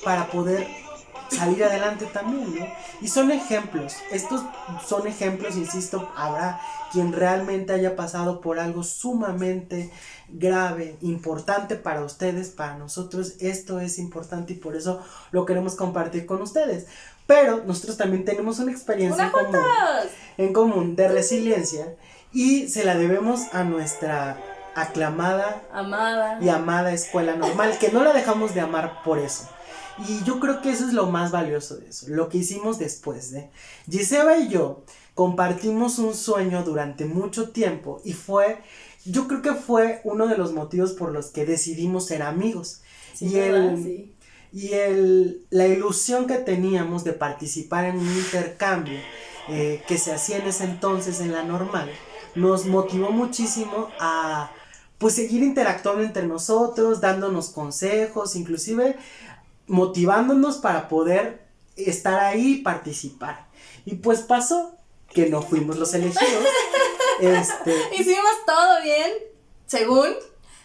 para 0.04 0.28
poder 0.30 0.68
salir 1.30 1.64
adelante 1.64 2.06
también, 2.06 2.60
¿no? 2.60 2.66
Y 3.02 3.08
son 3.08 3.32
ejemplos, 3.32 3.96
estos 4.12 4.44
son 4.86 5.08
ejemplos, 5.08 5.56
insisto, 5.56 6.12
habrá 6.16 6.60
quien 6.92 7.14
realmente 7.14 7.74
haya 7.74 7.96
pasado 7.96 8.42
por 8.42 8.60
algo 8.60 8.84
sumamente 8.84 9.92
grave, 10.30 10.98
importante 11.02 11.76
para 11.76 12.04
ustedes, 12.04 12.50
para 12.50 12.78
nosotros, 12.78 13.34
esto 13.40 13.80
es 13.80 14.00
importante 14.00 14.54
y 14.54 14.58
por 14.58 14.76
eso 14.76 15.02
lo 15.32 15.46
queremos 15.46 15.76
compartir 15.76 16.26
con 16.26 16.42
ustedes. 16.42 16.88
Pero 17.26 17.64
nosotros 17.66 17.98
también 17.98 18.24
tenemos 18.24 18.60
una 18.60 18.72
experiencia 18.72 19.26
en 19.26 19.32
común, 19.32 19.62
en 20.38 20.54
común 20.54 20.96
de 20.96 21.08
resiliencia 21.10 21.96
y 22.32 22.70
se 22.70 22.86
la 22.86 22.96
debemos 22.96 23.54
a 23.54 23.64
nuestra 23.64 24.38
aclamada 24.76 25.64
amada. 25.74 26.38
y 26.40 26.50
amada 26.50 26.94
escuela 26.94 27.36
normal, 27.36 27.78
que 27.80 27.92
no 27.92 28.04
la 28.04 28.14
dejamos 28.14 28.54
de 28.54 28.62
amar 28.62 29.02
por 29.04 29.18
eso. 29.18 29.50
Y 30.08 30.24
yo 30.24 30.40
creo 30.40 30.62
que 30.62 30.72
eso 30.72 30.88
es 30.88 30.94
lo 30.94 31.08
más 31.08 31.32
valioso 31.32 31.78
de 31.78 31.90
eso, 31.90 32.06
lo 32.10 32.30
que 32.30 32.40
hicimos 32.40 32.78
después 32.78 33.32
de. 33.32 33.50
Giseba 33.90 34.38
y 34.38 34.50
yo 34.50 34.84
compartimos 35.16 35.98
un 35.98 36.14
sueño 36.14 36.64
durante 36.64 37.06
mucho 37.06 37.50
tiempo 37.50 38.02
y 38.06 38.14
fue, 38.14 38.60
yo 39.06 39.28
creo 39.28 39.42
que 39.42 39.54
fue 39.56 40.02
uno 40.04 40.28
de 40.28 40.38
los 40.38 40.54
motivos 40.54 40.94
por 40.94 41.12
los 41.12 41.28
que 41.28 41.46
decidimos 41.46 42.06
ser 42.06 42.22
amigos. 42.22 42.82
y 43.20 43.38
el, 43.38 44.14
y 44.54 44.74
el, 44.74 45.46
la 45.50 45.68
ilusión 45.68 46.28
que 46.28 46.36
teníamos 46.36 47.04
de 47.04 47.14
participar 47.14 47.86
en 47.86 47.98
un 47.98 48.08
intercambio 48.08 49.00
eh, 49.50 49.82
que 49.88 49.98
se 49.98 50.14
hacía 50.14 50.38
en 50.38 50.48
ese 50.48 50.66
entonces 50.66 51.20
en 51.20 51.32
la 51.32 51.44
normal 51.44 51.90
nos 52.36 52.66
motivó 52.66 53.12
muchísimo 53.12 53.90
a 54.00 54.52
pues 54.98 55.16
seguir 55.16 55.44
interactuando 55.44 56.02
entre 56.02 56.26
nosotros, 56.26 57.02
dándonos 57.02 57.50
consejos, 57.50 58.36
inclusive 58.36 58.96
motivándonos 59.68 60.58
para 60.58 60.88
poder 60.88 61.48
estar 61.76 62.20
ahí 62.20 62.54
y 62.54 62.62
participar. 62.62 63.48
Y 63.86 63.96
pues 63.96 64.22
pasó 64.22 64.76
que 65.14 65.30
no 65.30 65.42
fuimos 65.42 65.78
los 65.78 65.94
elegidos. 65.94 66.44
este, 67.22 67.76
Hicimos 67.98 68.32
todo 68.46 68.82
bien, 68.84 69.12
según, 69.66 70.16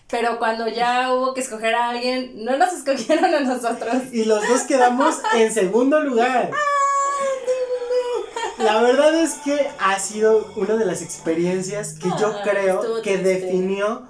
pero 0.09 0.39
cuando 0.39 0.69
ya 0.69 1.13
hubo 1.13 1.35
que 1.35 1.41
escoger 1.41 1.75
a 1.75 1.91
alguien, 1.91 2.45
no 2.45 2.57
nos 2.57 2.73
escogieron 2.73 3.35
a 3.35 3.41
nosotros. 3.41 4.13
Y 4.13 4.25
los 4.25 4.47
dos 4.47 4.63
quedamos 4.63 5.17
en 5.35 5.53
segundo 5.53 6.01
lugar. 6.01 6.51
La 8.59 8.81
verdad 8.81 9.15
es 9.15 9.35
que 9.45 9.71
ha 9.81 9.99
sido 9.99 10.53
una 10.57 10.77
de 10.77 10.85
las 10.85 11.03
experiencias 11.03 11.95
que 11.95 12.09
yo 12.21 12.29
ah, 12.29 12.43
creo 12.45 13.03
que 13.03 13.19
definió, 13.19 14.07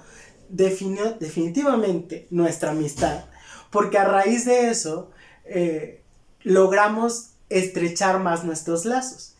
definió 0.49 1.13
definitivamente 1.13 2.27
nuestra 2.29 2.71
amistad. 2.71 3.23
Porque 3.73 3.97
a 3.97 4.05
raíz 4.05 4.45
de 4.45 4.69
eso 4.69 5.11
eh, 5.43 6.01
logramos 6.43 7.31
estrechar 7.49 8.19
más 8.19 8.45
nuestros 8.45 8.85
lazos. 8.85 9.33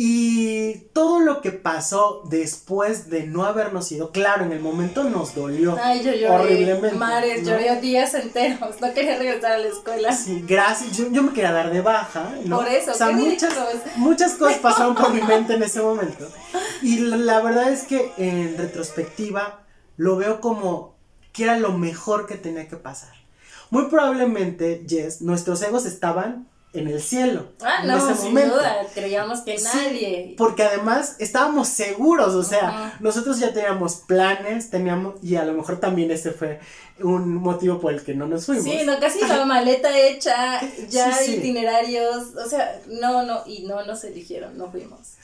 Y 0.00 0.74
todo 0.92 1.18
lo 1.18 1.40
que 1.40 1.50
pasó 1.50 2.22
después 2.30 3.10
de 3.10 3.24
no 3.24 3.44
habernos 3.44 3.90
ido, 3.90 4.12
claro, 4.12 4.44
en 4.44 4.52
el 4.52 4.60
momento 4.60 5.02
nos 5.02 5.34
dolió 5.34 5.76
Ay, 5.82 6.04
yo 6.04 6.12
lloré, 6.12 6.28
horriblemente. 6.28 6.96
Mares, 6.96 7.44
lloré 7.44 7.80
días 7.80 8.14
enteros, 8.14 8.80
no 8.80 8.94
quería 8.94 9.18
regresar 9.18 9.54
a 9.54 9.58
la 9.58 9.66
escuela. 9.66 10.12
Sí, 10.12 10.44
gracias, 10.46 10.96
yo, 10.96 11.22
me 11.24 11.32
quería 11.32 11.50
dar 11.50 11.72
de 11.72 11.80
baja, 11.80 12.32
¿no? 12.44 12.58
Por 12.58 12.68
eso, 12.68 12.92
o 12.92 12.94
sea, 12.94 13.10
muchas, 13.10 13.52
muchas 13.96 14.34
cosas 14.34 14.58
pasaron 14.62 14.94
por 14.94 15.12
mi 15.12 15.20
mente 15.20 15.54
en 15.54 15.64
ese 15.64 15.80
momento. 15.80 16.28
Y 16.80 16.98
la, 16.98 17.40
verdad 17.40 17.72
es 17.72 17.82
que 17.82 18.12
en 18.18 18.56
retrospectiva 18.56 19.64
lo 19.96 20.14
veo 20.14 20.40
como 20.40 20.94
que 21.32 21.42
era 21.42 21.58
lo 21.58 21.72
mejor 21.72 22.28
que 22.28 22.36
tenía 22.36 22.68
que 22.68 22.76
pasar. 22.76 23.17
Muy 23.70 23.86
probablemente, 23.86 24.84
Jess, 24.88 25.20
nuestros 25.22 25.62
egos 25.62 25.84
estaban 25.86 26.48
en 26.74 26.86
el 26.86 27.00
cielo. 27.02 27.46
Ah, 27.62 27.78
en 27.82 27.88
no, 27.88 27.96
ese 27.96 28.14
sin 28.14 28.28
momento. 28.34 28.56
duda, 28.56 28.76
creíamos 28.94 29.40
que 29.40 29.58
Sí, 29.58 29.64
nadie. 29.64 30.34
porque 30.36 30.62
además 30.62 31.16
estábamos 31.18 31.68
seguros, 31.68 32.34
o 32.34 32.42
sea, 32.44 32.96
nosotros 33.00 33.38
ya 33.40 33.52
teníamos 33.54 33.96
planes, 33.96 34.68
teníamos, 34.70 35.14
y 35.22 35.36
a 35.36 35.44
lo 35.44 35.54
mejor 35.54 35.80
también 35.80 36.10
ese 36.10 36.30
fue 36.30 36.60
un 37.00 37.34
motivo 37.36 37.80
por 37.80 37.94
el 37.94 38.02
que 38.02 38.14
no 38.14 38.26
nos 38.26 38.44
fuimos. 38.46 38.64
Sí, 38.64 38.80
no, 38.84 38.98
casi 39.00 39.20
la 39.20 39.44
maleta 39.46 39.96
hecha, 39.98 40.60
ya 40.90 41.12
Sí, 41.14 41.24
sí. 41.24 41.34
itinerarios, 41.36 42.34
o 42.36 42.48
sea, 42.48 42.80
no, 42.88 43.22
no, 43.24 43.42
y 43.46 43.62
no 43.66 43.84
nos 43.86 44.04
eligieron, 44.04 44.58
no 44.58 44.70
fuimos. 44.70 45.14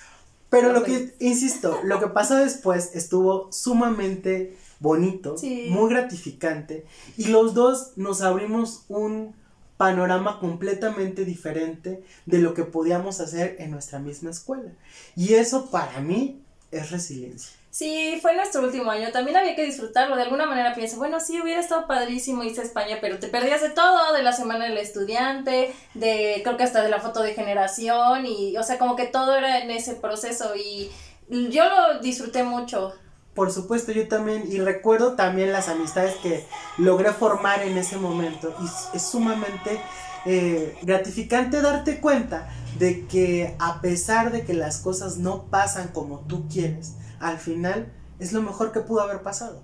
Pero 0.49 0.69
No 0.69 0.81
lo 0.81 0.85
que, 0.85 1.15
insisto, 1.21 1.81
lo 1.85 2.01
que 2.01 2.07
pasó 2.07 2.37
después 2.37 2.91
estuvo 2.95 3.53
sumamente 3.53 4.57
bonito, 4.85 5.37
Sí. 5.37 5.67
muy 5.71 5.89
gratificante, 5.91 6.85
y 7.17 7.27
los 7.29 7.55
dos 7.55 7.93
nos 7.97 8.21
abrimos 8.21 8.85
un 8.89 9.35
panorama 9.77 10.39
completamente 10.39 11.25
diferente 11.25 12.05
de 12.27 12.39
lo 12.39 12.55
que 12.55 12.63
podíamos 12.65 13.19
hacer 13.21 13.57
en 13.59 13.73
nuestra 13.73 13.99
misma 13.99 14.31
escuela. 14.31 14.71
Y 15.17 15.35
eso 15.35 15.71
para 15.71 15.99
mí 16.01 16.41
es 16.71 16.91
resiliencia. 16.93 17.57
Sí, 17.71 18.19
fue 18.23 18.37
nuestro 18.37 18.63
último 18.63 18.89
año, 18.89 19.11
también 19.11 19.37
había 19.37 19.57
que 19.57 19.65
disfrutarlo, 19.65 20.15
de 20.15 20.23
alguna 20.23 20.47
manera 20.47 20.77
pienso, 20.77 20.97
bueno, 20.97 21.19
sí, 21.19 21.41
hubiera 21.41 21.61
estado 21.61 21.89
padrísimo 21.89 22.45
irse 22.45 22.61
a 22.61 22.65
España, 22.65 22.99
pero 23.01 23.19
te 23.19 23.27
perdías 23.27 23.63
de 23.63 23.71
todo, 23.71 24.13
de 24.13 24.23
la 24.23 24.33
semana 24.33 24.67
del 24.67 24.79
estudiante, 24.79 25.75
de, 25.95 26.41
creo 26.45 26.57
que 26.57 26.63
hasta 26.63 26.83
de 26.85 26.89
la 26.89 27.01
foto 27.01 27.21
de 27.21 27.35
generación, 27.35 28.27
y, 28.27 28.57
o 28.57 28.63
sea, 28.63 28.79
como 28.79 28.95
que 28.95 29.07
todo 29.07 29.35
era 29.37 29.59
en 29.59 29.73
ese 29.73 29.95
proceso, 29.97 30.55
y 30.55 30.89
yo 31.29 31.65
lo 31.65 31.99
disfruté 32.01 32.45
mucho, 32.45 32.93
Por 33.35 33.51
supuesto, 33.51 33.91
yo 33.93 34.07
también, 34.07 34.45
y 34.49 34.59
recuerdo 34.61 35.15
también 35.15 35.51
las 35.53 35.69
amistades 35.69 36.15
que 36.23 36.47
logré 36.79 37.13
formar 37.13 37.63
en 37.63 37.77
ese 37.77 37.97
momento, 37.97 38.55
y 38.63 38.97
es- 38.97 39.03
sumamente 39.03 39.81
eh, 40.27 40.75
gratificante 40.83 41.61
darte 41.61 42.01
cuenta 42.01 42.49
de 42.79 43.07
que 43.07 43.57
a 43.59 43.83
pesar 43.83 44.33
de 44.33 44.45
que 44.45 44.55
las 44.55 44.79
cosas 44.79 45.19
no 45.19 45.45
pasan 45.51 45.89
como 45.89 46.21
tú 46.21 46.49
quieres, 46.49 46.95
al 47.21 47.39
final 47.39 47.93
es 48.19 48.33
lo 48.33 48.41
mejor 48.41 48.73
que 48.73 48.81
pudo 48.81 49.03
haber 49.03 49.21
pasado. 49.23 49.63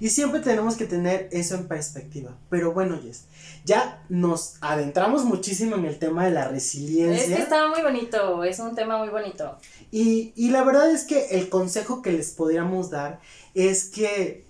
Y 0.00 0.08
siempre 0.08 0.40
tenemos 0.40 0.76
que 0.76 0.86
tener 0.86 1.28
eso 1.30 1.54
en 1.54 1.68
perspectiva. 1.68 2.34
Pero 2.48 2.72
bueno, 2.72 2.98
Jess, 3.00 3.24
ya 3.64 4.02
nos 4.08 4.54
adentramos 4.62 5.24
muchísimo 5.24 5.76
en 5.76 5.84
el 5.84 5.98
tema 5.98 6.24
de 6.24 6.30
la 6.30 6.48
resiliencia. 6.48 7.22
es 7.22 7.36
que 7.36 7.42
estaba 7.42 7.68
muy 7.68 7.82
bonito, 7.82 8.42
es 8.42 8.58
un 8.58 8.74
tema 8.74 8.98
muy 8.98 9.10
bonito. 9.10 9.58
Y, 9.90 10.32
y 10.34 10.50
la 10.50 10.64
verdad 10.64 10.90
es 10.90 11.04
que 11.04 11.26
el 11.32 11.50
consejo 11.50 12.00
que 12.00 12.12
les 12.12 12.30
podríamos 12.30 12.90
dar 12.90 13.20
es 13.54 13.84
que 13.84 14.46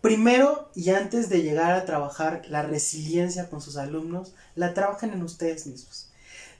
primero 0.00 0.70
y 0.74 0.90
antes 0.90 1.28
de 1.28 1.42
llegar 1.42 1.72
a 1.72 1.84
trabajar 1.84 2.42
la 2.48 2.62
resiliencia 2.62 3.48
con 3.48 3.60
sus 3.60 3.76
alumnos, 3.76 4.34
la 4.54 4.74
trabajen 4.74 5.12
en 5.12 5.22
ustedes 5.22 5.66
mismos. 5.66 6.08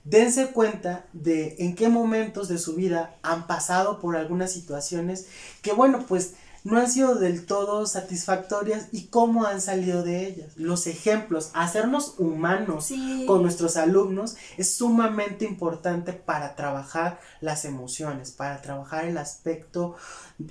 Dense 0.05 0.49
cuenta 0.49 1.07
de 1.13 1.55
en 1.59 1.77
qué 1.77 1.89
momentos 1.89 2.49
de 2.49 2.59
su 2.59 2.75
vida 2.75 3.15
han 3.23 3.47
pasado 3.47 4.01
por 4.01 4.17
algunas 4.17 4.51
situaciones 4.51 5.27
que, 5.61 5.73
bueno, 5.73 6.07
pues 6.09 6.35
no 6.65 6.79
han 6.79 6.89
sido 6.91 7.17
del 7.17 7.45
todo 7.47 7.87
satisfactorias 7.87 8.87
y 8.93 9.09
cómo 9.09 9.45
han 9.47 9.61
salido 9.61 10.03
de 10.05 10.27
ellas. 10.29 10.53
Los 10.57 10.87
ejemplos, 10.87 11.51
hacernos 11.55 12.15
humanos 12.19 12.87
Sí. 12.87 13.25
con 13.27 13.43
nuestros 13.43 13.77
alumnos 13.77 14.37
es 14.57 14.75
sumamente 14.75 15.45
importante 15.45 16.13
para 16.13 16.55
trabajar 16.55 17.19
las 17.41 17.65
emociones, 17.65 18.31
para 18.31 18.63
trabajar 18.63 19.07
el 19.07 19.19
aspecto, 19.19 19.97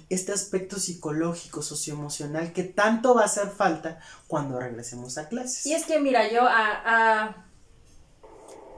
este 0.10 0.34
aspecto 0.34 0.80
psicológico, 0.80 1.62
socioemocional 1.62 2.52
que 2.52 2.63
tanto 2.63 3.15
va 3.15 3.21
a 3.21 3.26
hacer 3.26 3.47
falta 3.50 4.00
cuando 4.28 4.60
regresemos 4.60 5.17
a 5.17 5.30
clases. 5.30 5.65
Y 5.65 5.74
es 5.74 5.86
que 5.86 6.00
mira, 6.00 6.30
yo 6.32 6.41
a, 6.47 6.82
a- 6.86 7.45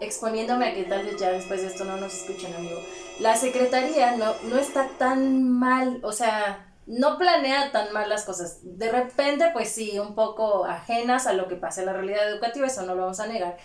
exponiéndome 0.02 0.68
a 0.68 0.74
que 0.74 0.84
tal 0.84 1.06
vez 1.06 1.20
ya 1.20 1.32
después 1.32 1.62
de 1.62 1.68
esto 1.68 1.86
no 1.86 1.98
nos 1.98 2.14
escuchen, 2.14 2.54
amigo. 2.54 2.80
La 3.20 3.36
secretaría 3.38 4.18
no, 4.18 4.34
no 4.50 4.58
está 4.58 4.90
tan 4.98 5.48
mal, 5.50 6.00
o 6.04 6.12
sea, 6.12 6.73
no 6.86 7.18
planea 7.18 7.72
tan 7.72 7.94
mal 7.94 8.10
las 8.10 8.24
cosas. 8.26 8.60
De 8.62 8.92
repente, 8.92 9.50
pues 9.54 9.70
sí, 9.70 9.98
un 10.00 10.16
poco 10.16 10.66
ajenas 10.66 11.28
a 11.28 11.34
lo 11.34 11.48
que 11.48 11.56
pasa 11.56 11.82
en 11.82 11.88
la 11.88 11.94
realidad 11.94 12.30
educativa, 12.30 12.68
eso 12.68 12.84
no 12.84 12.96
lo 12.96 13.04
vamos 13.04 13.20
a 13.20 13.28
negar. 13.28 13.58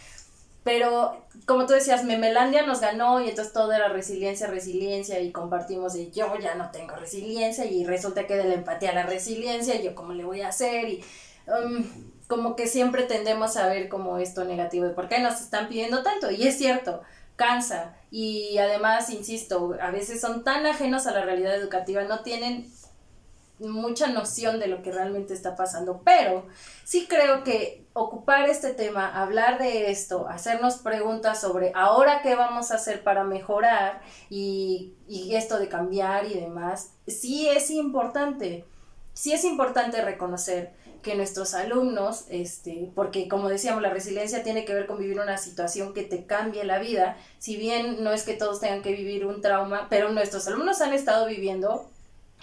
Pero 0.64 1.24
como 1.46 1.66
tú 1.66 1.72
decías, 1.72 2.04
Memelandia 2.04 2.62
nos 2.62 2.81
ganó 2.81 3.20
y 3.20 3.31
entonces 3.31 3.54
todo 3.54 3.72
era 3.72 3.88
resiliencia, 3.88 4.48
resiliencia 4.48 5.18
y 5.20 5.33
compartimos 5.33 5.94
de 5.94 6.11
yo 6.11 6.37
ya 6.38 6.57
no 6.57 6.70
tengo 6.70 6.94
resiliencia 6.96 7.64
y 7.64 7.85
resulta 7.87 8.26
que 8.26 8.37
de 8.37 8.44
la 8.44 8.54
empatía 8.54 8.90
a 8.90 8.94
la 8.94 9.04
resiliencia, 9.04 9.76
y 9.76 9.83
yo 9.83 9.94
cómo 9.94 10.12
le 10.12 10.24
voy 10.24 10.42
a 10.42 10.48
hacer 10.48 10.88
y 10.88 11.04
um, 11.46 11.85
como 12.26 12.54
que 12.54 12.66
siempre 12.66 13.04
tendemos 13.04 13.57
a 13.57 13.68
ver 13.68 13.88
como 13.88 14.18
esto 14.18 14.44
negativo 14.44 14.85
de 14.85 14.92
por 14.92 15.09
qué 15.09 15.20
nos 15.20 15.40
están 15.40 15.68
pidiendo 15.68 16.02
tanto 16.02 16.31
y 16.31 16.46
es 16.46 16.59
cierto, 16.59 17.02
cansa 17.37 17.94
y 18.11 18.59
además, 18.59 19.09
insisto, 19.11 19.74
a 19.81 19.90
veces 19.90 20.20
son 20.20 20.44
tan 20.44 20.66
ajenos 20.66 21.07
a 21.07 21.12
la 21.12 21.22
realidad 21.22 21.54
educativa, 21.54 22.02
no 22.02 22.20
tienen 22.20 22.70
mucha 23.59 24.09
noción 24.09 24.61
de 24.61 24.68
lo 24.68 24.83
que 24.83 24.92
realmente 24.92 25.35
está 25.35 25.57
pasando, 25.57 26.03
pero 26.05 26.47
sí 26.85 27.07
creo 27.09 27.44
que 27.44 27.87
ocupar 27.92 28.49
este 28.49 28.75
tema, 28.75 29.21
hablar 29.21 29.59
de 29.59 29.90
esto, 29.90 30.29
hacernos 30.29 30.77
preguntas 30.77 31.40
sobre 31.40 31.73
ahora 31.75 32.23
qué 32.23 32.35
vamos 32.35 32.71
a 32.71 32.77
hacer 32.77 33.03
para 33.03 33.25
mejorar 33.25 34.01
y, 34.31 34.94
y 35.09 35.35
esto 35.35 35.59
de 35.59 35.68
cambiar 35.68 36.27
y 36.27 36.35
demás, 36.35 36.92
sí 37.07 37.49
es 37.49 37.71
importante, 37.71 38.64
sí 39.12 39.33
es 39.33 39.44
importante 39.44 40.03
reconocer 40.03 40.73
que 41.03 41.14
nuestros 41.14 41.55
alumnos, 41.55 42.25
este, 42.29 42.90
porque 42.94 43.29
como 43.29 43.49
decíamos, 43.49 43.83
la 43.83 43.90
resiliencia 43.90 44.42
tiene 44.42 44.64
que 44.64 44.75
ver 44.75 44.87
con 44.87 44.99
vivir 44.99 45.21
una 45.21 45.38
situación 45.38 45.94
que 45.94 46.03
te 46.03 46.27
cambie 46.27 46.64
la 46.64 46.79
vida, 46.79 47.16
si 47.38 47.57
bien 47.57 48.03
no 48.03 48.12
es 48.12 48.25
que 48.25 48.35
todos 48.35 48.61
tengan 48.61 48.83
que 48.83 48.92
vivir 48.92 49.25
un 49.25 49.40
trauma, 49.40 49.87
pero 49.90 50.11
nuestros 50.11 50.47
alumnos 50.49 50.81
han 50.81 50.92
estado 50.92 51.27
viviendo 51.27 51.88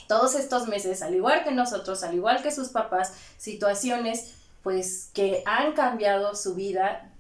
todos 0.08 0.36
estos 0.36 0.68
meses, 0.68 1.02
al 1.02 1.16
igual 1.16 1.44
que 1.44 1.52
nosotros, 1.52 2.04
al 2.04 2.16
igual 2.16 2.42
que 2.42 2.52
sus 2.52 2.70
papás, 2.70 3.14
situaciones 3.38 4.34
pues 4.64 5.10
que 5.14 5.44
han 5.46 5.74
cambiado 5.74 6.36
su 6.36 6.56
vida, 6.56 7.12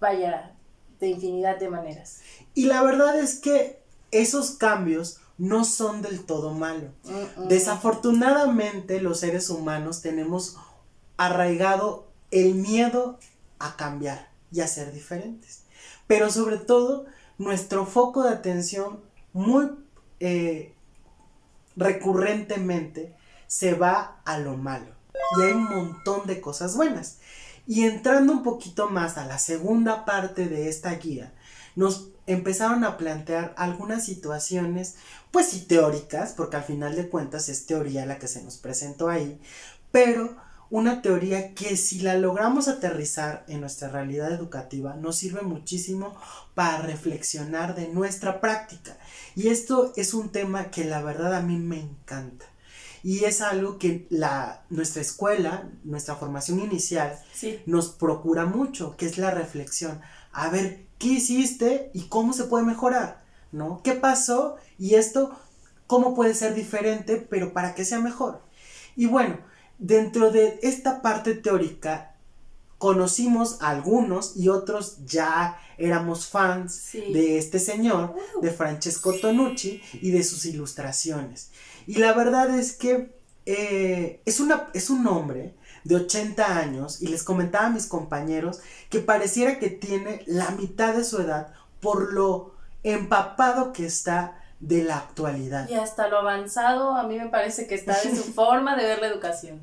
vaya, 0.00 0.52
de 1.00 1.08
infinidad 1.08 1.58
de 1.58 1.68
maneras. 1.68 2.20
Y 2.54 2.66
la 2.66 2.82
verdad 2.82 3.18
es 3.18 3.40
que 3.40 3.80
esos 4.10 4.52
cambios 4.52 5.18
no 5.38 5.64
son 5.64 6.02
del 6.02 6.24
todo 6.24 6.52
malos. 6.52 6.92
Mm. 7.04 7.48
Desafortunadamente 7.48 9.00
los 9.00 9.20
seres 9.20 9.50
humanos 9.50 10.02
tenemos 10.02 10.56
arraigado 11.16 12.06
el 12.30 12.54
miedo 12.54 13.18
a 13.58 13.76
cambiar 13.76 14.30
y 14.52 14.60
a 14.60 14.68
ser 14.68 14.92
diferentes. 14.92 15.62
Pero 16.06 16.30
sobre 16.30 16.58
todo 16.58 17.06
nuestro 17.38 17.86
foco 17.86 18.22
de 18.22 18.30
atención 18.30 19.00
muy 19.32 19.70
eh, 20.20 20.73
recurrentemente 21.76 23.14
se 23.46 23.74
va 23.74 24.20
a 24.24 24.38
lo 24.38 24.56
malo. 24.56 24.94
Y 25.38 25.42
hay 25.42 25.52
un 25.52 25.64
montón 25.64 26.26
de 26.26 26.40
cosas 26.40 26.76
buenas. 26.76 27.18
Y 27.66 27.84
entrando 27.84 28.32
un 28.32 28.42
poquito 28.42 28.90
más 28.90 29.16
a 29.16 29.26
la 29.26 29.38
segunda 29.38 30.04
parte 30.04 30.46
de 30.48 30.68
esta 30.68 30.92
guía, 30.94 31.32
nos 31.76 32.08
empezaron 32.26 32.84
a 32.84 32.96
plantear 32.96 33.54
algunas 33.56 34.04
situaciones, 34.04 34.96
pues 35.30 35.48
sí 35.48 35.60
teóricas, 35.60 36.32
porque 36.32 36.56
al 36.56 36.64
final 36.64 36.94
de 36.96 37.08
cuentas 37.08 37.48
es 37.48 37.66
teoría 37.66 38.06
la 38.06 38.18
que 38.18 38.28
se 38.28 38.42
nos 38.42 38.56
presentó 38.56 39.08
ahí, 39.08 39.40
pero 39.90 40.36
una 40.70 41.02
teoría 41.02 41.54
que 41.54 41.76
si 41.76 42.00
la 42.00 42.16
logramos 42.16 42.68
aterrizar 42.68 43.44
en 43.48 43.60
nuestra 43.60 43.88
realidad 43.88 44.32
educativa 44.32 44.94
nos 44.94 45.16
sirve 45.16 45.42
muchísimo 45.42 46.14
para 46.54 46.78
reflexionar 46.78 47.74
de 47.74 47.88
nuestra 47.88 48.40
práctica. 48.40 48.96
Y 49.36 49.48
esto 49.48 49.92
es 49.96 50.14
un 50.14 50.30
tema 50.30 50.70
que 50.70 50.84
la 50.84 51.02
verdad 51.02 51.34
a 51.34 51.40
mí 51.42 51.56
me 51.58 51.80
encanta. 51.80 52.46
Y 53.02 53.24
es 53.24 53.42
algo 53.42 53.78
que 53.78 54.06
la, 54.08 54.64
nuestra 54.70 55.02
escuela, 55.02 55.68
nuestra 55.84 56.14
formación 56.16 56.60
inicial, 56.60 57.18
Sí. 57.34 57.60
nos 57.66 57.90
procura 57.90 58.46
mucho, 58.46 58.96
que 58.96 59.04
es 59.06 59.18
la 59.18 59.30
reflexión. 59.30 60.00
A 60.32 60.48
ver, 60.48 60.86
¿qué 60.98 61.08
hiciste 61.08 61.90
y 61.92 62.08
cómo 62.08 62.32
se 62.32 62.44
puede 62.44 62.64
mejorar? 62.64 63.22
¿No? 63.52 63.82
¿Qué 63.84 63.92
pasó? 63.92 64.56
Y 64.78 64.94
esto, 64.94 65.38
¿cómo 65.86 66.14
puede 66.14 66.34
ser 66.34 66.54
diferente, 66.54 67.16
pero 67.18 67.52
para 67.52 67.74
que 67.74 67.84
sea 67.84 68.00
mejor? 68.00 68.40
Y 68.96 69.06
bueno, 69.06 69.38
dentro 69.78 70.30
de 70.30 70.58
esta 70.62 71.02
parte 71.02 71.34
teórica, 71.34 72.14
conocimos 72.78 73.62
a 73.62 73.70
algunos 73.70 74.36
y 74.36 74.48
otros 74.48 74.98
ya 75.06 75.58
éramos 75.78 76.26
fans 76.26 76.74
Sí. 76.74 77.12
de 77.12 77.38
este 77.38 77.58
señor, 77.58 78.14
de 78.42 78.50
Francesco 78.50 79.12
Tonucci 79.14 79.80
y 80.00 80.10
de 80.10 80.22
sus 80.22 80.44
ilustraciones. 80.44 81.50
Y 81.86 81.94
la 81.96 82.12
verdad 82.12 82.56
es 82.58 82.72
que 82.72 83.14
eh, 83.46 84.20
es, 84.24 84.40
una, 84.40 84.68
es 84.74 84.90
un 84.90 85.06
hombre 85.06 85.54
de 85.84 85.96
80 85.96 86.58
años 86.58 87.02
y 87.02 87.08
les 87.08 87.22
comentaba 87.22 87.66
a 87.66 87.70
mis 87.70 87.86
compañeros 87.86 88.60
que 88.88 89.00
pareciera 89.00 89.58
que 89.58 89.68
tiene 89.68 90.22
la 90.26 90.50
mitad 90.52 90.94
de 90.94 91.04
su 91.04 91.18
edad 91.20 91.52
por 91.80 92.12
lo 92.14 92.54
empapado 92.82 93.72
que 93.72 93.84
está 93.86 94.40
de 94.66 94.82
la 94.82 94.96
actualidad. 94.96 95.68
Y 95.68 95.74
hasta 95.74 96.08
lo 96.08 96.18
avanzado, 96.18 96.96
a 96.96 97.04
mí 97.04 97.18
me 97.18 97.28
parece 97.28 97.66
que 97.66 97.74
está 97.74 98.00
en 98.02 98.16
su 98.16 98.24
forma 98.34 98.76
de 98.76 98.84
ver 98.84 99.00
la 99.00 99.08
educación. 99.08 99.60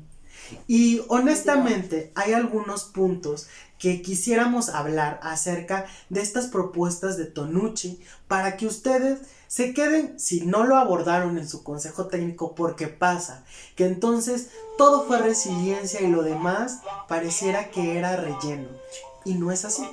Y 0.66 1.02
honestamente 1.08 2.12
hay 2.14 2.34
algunos 2.34 2.84
puntos 2.84 3.48
que 3.78 4.02
quisiéramos 4.02 4.68
hablar 4.68 5.18
acerca 5.22 5.86
de 6.08 6.20
estas 6.20 6.46
propuestas 6.46 7.16
de 7.16 7.24
Tonucci 7.24 8.00
para 8.28 8.56
que 8.56 8.66
ustedes 8.66 9.20
se 9.48 9.74
queden 9.74 10.18
si 10.20 10.46
no 10.46 10.64
lo 10.64 10.76
abordaron 10.76 11.36
en 11.36 11.48
su 11.48 11.62
consejo 11.64 12.06
técnico 12.06 12.54
porque 12.54 12.86
pasa 12.86 13.44
que 13.74 13.86
entonces 13.86 14.50
todo 14.78 15.04
fue 15.04 15.18
resiliencia 15.18 16.00
y 16.00 16.10
lo 16.10 16.22
demás 16.22 16.80
pareciera 17.08 17.70
que 17.70 17.98
era 17.98 18.16
relleno 18.16 18.68
y 19.24 19.34
no 19.34 19.50
es 19.50 19.64
así. 19.64 19.86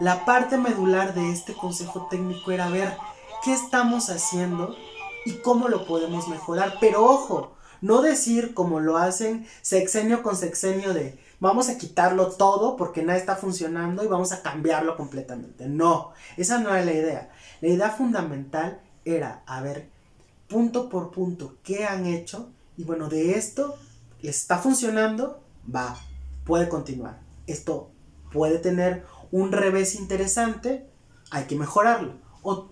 La 0.00 0.24
parte 0.24 0.58
medular 0.58 1.14
de 1.14 1.32
este 1.32 1.54
consejo 1.54 2.06
técnico 2.10 2.52
era 2.52 2.68
ver 2.68 2.96
qué 3.44 3.52
estamos 3.52 4.10
haciendo 4.10 4.74
y 5.24 5.34
cómo 5.34 5.68
lo 5.68 5.86
podemos 5.86 6.28
mejorar, 6.28 6.78
pero 6.80 7.04
ojo, 7.04 7.56
no 7.80 8.02
decir 8.02 8.54
como 8.54 8.80
lo 8.80 8.96
hacen 8.96 9.46
sexenio 9.62 10.22
con 10.22 10.36
sexenio 10.36 10.94
de 10.94 11.18
vamos 11.40 11.68
a 11.68 11.78
quitarlo 11.78 12.32
todo 12.32 12.76
porque 12.76 13.02
nada 13.02 13.18
está 13.18 13.36
funcionando 13.36 14.04
y 14.04 14.08
vamos 14.08 14.32
a 14.32 14.42
cambiarlo 14.42 14.96
completamente. 14.96 15.68
No, 15.68 16.12
esa 16.36 16.58
no 16.58 16.70
era 16.70 16.84
la 16.84 16.92
idea. 16.92 17.30
La 17.60 17.68
idea 17.68 17.90
fundamental 17.90 18.80
era, 19.04 19.42
a 19.46 19.60
ver, 19.60 19.88
punto 20.48 20.88
por 20.88 21.10
punto, 21.10 21.56
qué 21.62 21.84
han 21.84 22.06
hecho 22.06 22.50
y 22.76 22.84
bueno, 22.84 23.08
de 23.08 23.32
esto 23.32 23.76
está 24.22 24.58
funcionando, 24.58 25.42
va, 25.74 25.96
puede 26.44 26.68
continuar. 26.68 27.20
Esto 27.46 27.90
puede 28.32 28.58
tener 28.58 29.04
un 29.30 29.52
revés 29.52 29.94
interesante, 29.94 30.88
hay 31.30 31.44
que 31.44 31.56
mejorarlo. 31.56 32.14
O 32.42 32.68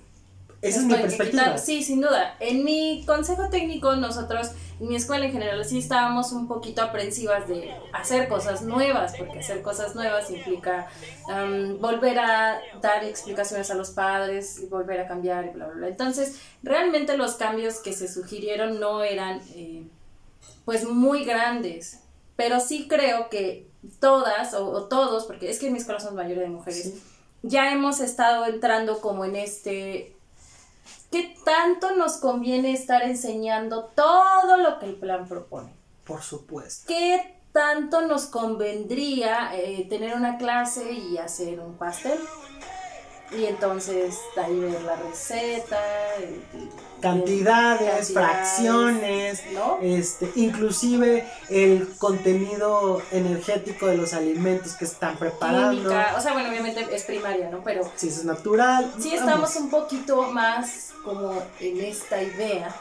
esa 0.68 0.80
es 0.80 0.84
mi 0.84 0.94
perspectiva. 0.94 1.58
sí, 1.58 1.82
sin 1.82 2.00
duda. 2.00 2.36
En 2.40 2.64
mi 2.64 3.04
consejo 3.06 3.48
técnico, 3.48 3.96
nosotros, 3.96 4.50
en 4.80 4.88
mi 4.88 4.96
escuela 4.96 5.26
en 5.26 5.32
general, 5.32 5.64
sí 5.64 5.78
estábamos 5.78 6.32
un 6.32 6.48
poquito 6.48 6.82
aprensivas 6.82 7.48
de 7.48 7.74
hacer 7.92 8.28
cosas 8.28 8.62
nuevas, 8.62 9.14
porque 9.16 9.38
hacer 9.38 9.62
cosas 9.62 9.94
nuevas 9.94 10.30
implica 10.30 10.88
volver 11.80 12.18
a 12.18 12.58
dar 12.80 13.04
explicaciones 13.04 13.70
a 13.70 13.74
los 13.74 13.90
padres, 13.90 14.58
y 14.58 14.66
volver 14.66 15.00
a 15.00 15.08
cambiar 15.08 15.46
y 15.46 15.50
bla, 15.50 15.66
bla, 15.66 15.74
bla. 15.74 15.88
Entonces, 15.88 16.40
realmente 16.62 17.16
los 17.16 17.34
cambios 17.34 17.80
que 17.80 17.92
se 17.92 18.08
sugirieron 18.08 18.80
no 18.80 19.02
eran, 19.02 19.40
eh, 19.54 19.84
pues, 20.64 20.84
muy 20.84 21.24
grandes, 21.24 22.00
pero 22.36 22.60
sí 22.60 22.86
creo 22.88 23.28
que 23.28 23.68
todas 24.00 24.54
o, 24.54 24.84
todos, 24.84 25.24
porque 25.24 25.50
es 25.50 25.58
que 25.58 25.66
en 25.66 25.72
mi 25.72 25.78
escuela 25.78 26.00
son 26.00 26.14
mayoría 26.14 26.42
de 26.42 26.48
mujeres, 26.48 26.94
ya 27.42 27.72
hemos 27.72 28.00
estado 28.00 28.46
entrando 28.46 29.00
como 29.00 29.24
en 29.24 29.36
este 29.36 30.15
¿qué 31.16 31.34
tanto 31.44 31.92
nos 31.96 32.18
conviene 32.18 32.72
estar 32.72 33.02
enseñando 33.02 33.84
todo 33.94 34.58
lo 34.58 34.78
que 34.78 34.86
el 34.86 34.96
plan 34.96 35.26
propone? 35.26 35.74
Por 36.04 36.22
supuesto. 36.22 36.84
¿Qué 36.86 37.40
tanto 37.52 38.02
nos 38.02 38.26
convendría 38.26 39.50
eh, 39.54 39.86
tener 39.88 40.14
una 40.14 40.36
clase 40.36 40.92
y 40.92 41.16
hacer 41.16 41.60
un 41.60 41.74
pastel? 41.78 42.18
Y 43.32 43.46
entonces 43.46 44.20
ahí 44.36 44.58
ver 44.60 44.82
la 44.82 44.96
receta. 44.96 45.80
Cantidades, 47.06 48.12
fracciones, 48.12 49.42
este, 49.80 50.32
inclusive 50.34 51.24
el 51.48 51.94
contenido 51.98 53.00
energético 53.12 53.86
de 53.86 53.96
los 53.96 54.12
alimentos 54.12 54.74
que 54.74 54.84
están 54.84 55.16
preparando. 55.16 55.88
o 55.88 56.20
sea, 56.20 56.32
bueno, 56.32 56.48
obviamente 56.48 56.86
es 56.90 57.04
primaria, 57.04 57.48
¿no? 57.48 57.62
Pero 57.62 57.88
si 57.94 58.08
es 58.08 58.24
natural. 58.24 58.92
Sí 58.98 59.14
estamos 59.14 59.54
un 59.56 59.70
poquito 59.70 60.22
más 60.32 60.92
como 61.04 61.40
en 61.60 61.80
esta 61.80 62.20
idea 62.20 62.74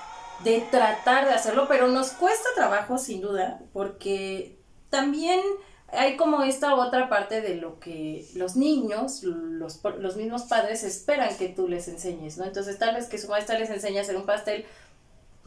de 0.44 0.62
tratar 0.72 1.26
de 1.26 1.34
hacerlo, 1.34 1.68
pero 1.68 1.88
nos 1.88 2.10
cuesta 2.10 2.50
trabajo 2.56 2.98
sin 2.98 3.22
duda, 3.22 3.62
porque 3.74 4.58
también 4.90 5.40
hay 5.88 6.18
como 6.18 6.44
esta 6.44 6.76
otra 6.76 7.10
parte 7.10 7.42
de 7.42 7.56
lo 7.56 7.80
que 7.80 8.26
los 8.36 8.56
niños, 8.56 9.24
los, 9.24 9.80
los 10.00 10.16
mismos 10.16 10.44
padres 10.44 10.84
esperan 10.84 11.36
que 11.38 11.50
tú 11.50 11.68
les 11.68 11.88
enseñes, 11.88 12.38
¿no? 12.38 12.46
Entonces 12.46 12.78
tal 12.80 12.96
vez 12.96 13.08
que 13.08 13.18
su 13.18 13.28
maestra 13.28 13.58
les 13.60 13.70
enseñe 13.70 14.00
a 14.00 14.02
hacer 14.02 14.16
un 14.16 14.26
pastel, 14.26 14.66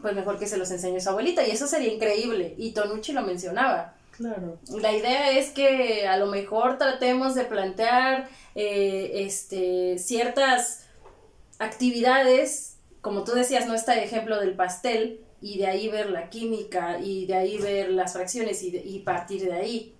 pues 0.00 0.14
mejor 0.14 0.38
que 0.38 0.46
se 0.46 0.56
los 0.56 0.70
enseñe 0.70 1.00
su 1.00 1.10
abuelita, 1.10 1.46
y 1.46 1.50
eso 1.50 1.66
sería 1.66 1.92
increíble, 1.92 2.54
y 2.56 2.72
Tonucci 2.72 3.12
lo 3.12 3.22
mencionaba. 3.22 3.94
Claro. 4.12 4.58
La 4.80 4.92
idea 4.92 5.30
es 5.38 5.50
que 5.50 6.06
a 6.06 6.16
lo 6.16 6.26
mejor 6.26 6.78
tratemos 6.78 7.34
de 7.34 7.44
plantear 7.44 8.28
eh, 8.54 9.24
este, 9.26 9.98
ciertas 9.98 10.84
actividades, 11.58 12.76
como 13.00 13.24
tú 13.24 13.32
decías, 13.32 13.66
no 13.66 13.74
está 13.74 13.94
el 13.94 14.04
ejemplo 14.04 14.40
del 14.40 14.54
pastel, 14.54 15.20
y 15.40 15.58
de 15.58 15.66
ahí 15.66 15.88
ver 15.88 16.10
la 16.10 16.30
química, 16.30 16.98
y 17.00 17.26
de 17.26 17.34
ahí 17.34 17.58
ver 17.58 17.90
las 17.90 18.12
fracciones, 18.12 18.62
y, 18.62 18.76
y 18.76 19.00
partir 19.00 19.44
de 19.44 19.52
ahí. 19.52 19.94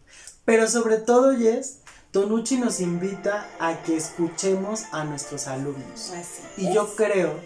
Pero 0.48 0.66
sobre 0.66 0.96
todo, 0.96 1.36
Jess, 1.36 1.80
Tonucci 2.10 2.56
nos 2.56 2.80
invita 2.80 3.46
a 3.60 3.82
que 3.82 3.98
escuchemos 3.98 4.84
a 4.92 5.04
nuestros 5.04 5.46
alumnos. 5.46 6.10
y 6.56 6.72
yo 6.72 6.88
creo 6.96 7.38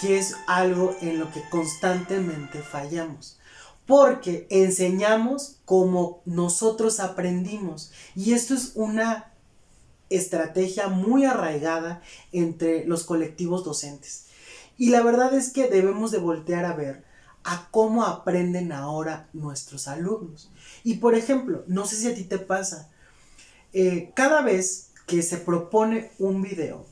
que 0.00 0.16
es 0.16 0.34
algo 0.46 0.96
en 1.02 1.18
lo 1.18 1.30
que 1.30 1.46
constantemente 1.50 2.62
fallamos. 2.62 3.38
Porque 3.84 4.46
enseñamos 4.48 5.58
como 5.66 6.22
nosotros 6.24 6.98
aprendimos. 6.98 7.92
Y 8.14 8.32
esto 8.32 8.54
es 8.54 8.72
una 8.74 9.34
estrategia 10.08 10.88
muy 10.88 11.26
arraigada 11.26 12.00
entre 12.32 12.86
los 12.86 13.04
colectivos 13.04 13.64
docentes. 13.64 14.28
Y 14.78 14.88
la 14.88 15.02
verdad 15.02 15.34
es 15.34 15.52
que 15.52 15.68
debemos 15.68 16.10
de 16.10 16.20
voltear 16.20 16.64
a 16.64 16.72
ver 16.72 17.04
a 17.44 17.68
cómo 17.70 18.02
aprenden 18.06 18.72
ahora 18.72 19.28
nuestros 19.34 19.88
alumnos. 19.88 20.50
Y 20.86 20.98
por 20.98 21.16
ejemplo, 21.16 21.64
no 21.66 21.84
sé 21.84 21.96
si 21.96 22.06
a 22.06 22.14
ti 22.14 22.22
te 22.22 22.38
pasa, 22.38 22.88
eh, 23.72 24.12
cada 24.14 24.40
vez 24.40 24.92
que 25.08 25.20
se 25.20 25.36
propone 25.36 26.12
un 26.20 26.42
video, 26.42 26.86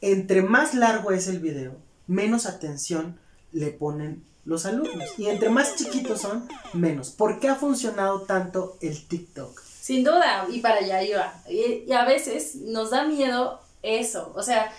entre 0.00 0.40
más 0.40 0.72
largo 0.72 1.10
es 1.10 1.28
el 1.28 1.38
video, 1.38 1.76
menos 2.06 2.46
atención 2.46 3.20
le 3.52 3.66
ponen 3.66 4.24
los 4.46 4.64
alumnos. 4.64 5.10
Y 5.18 5.26
entre 5.26 5.50
más 5.50 5.76
chiquitos 5.76 6.22
son, 6.22 6.48
menos. 6.72 7.10
¿Por 7.10 7.38
qué 7.38 7.48
ha 7.48 7.56
funcionado 7.56 8.22
tanto 8.22 8.78
el 8.80 9.06
TikTok? 9.06 9.60
Sin 9.60 10.04
duda, 10.04 10.46
y 10.50 10.60
para 10.60 10.76
allá 10.76 11.02
iba. 11.02 11.34
y 11.50 11.92
a 11.92 12.06
veces 12.06 12.54
nos 12.54 12.92
da 12.92 13.04
miedo 13.04 13.60
eso. 13.82 14.32
O 14.36 14.42
sea, 14.42 14.72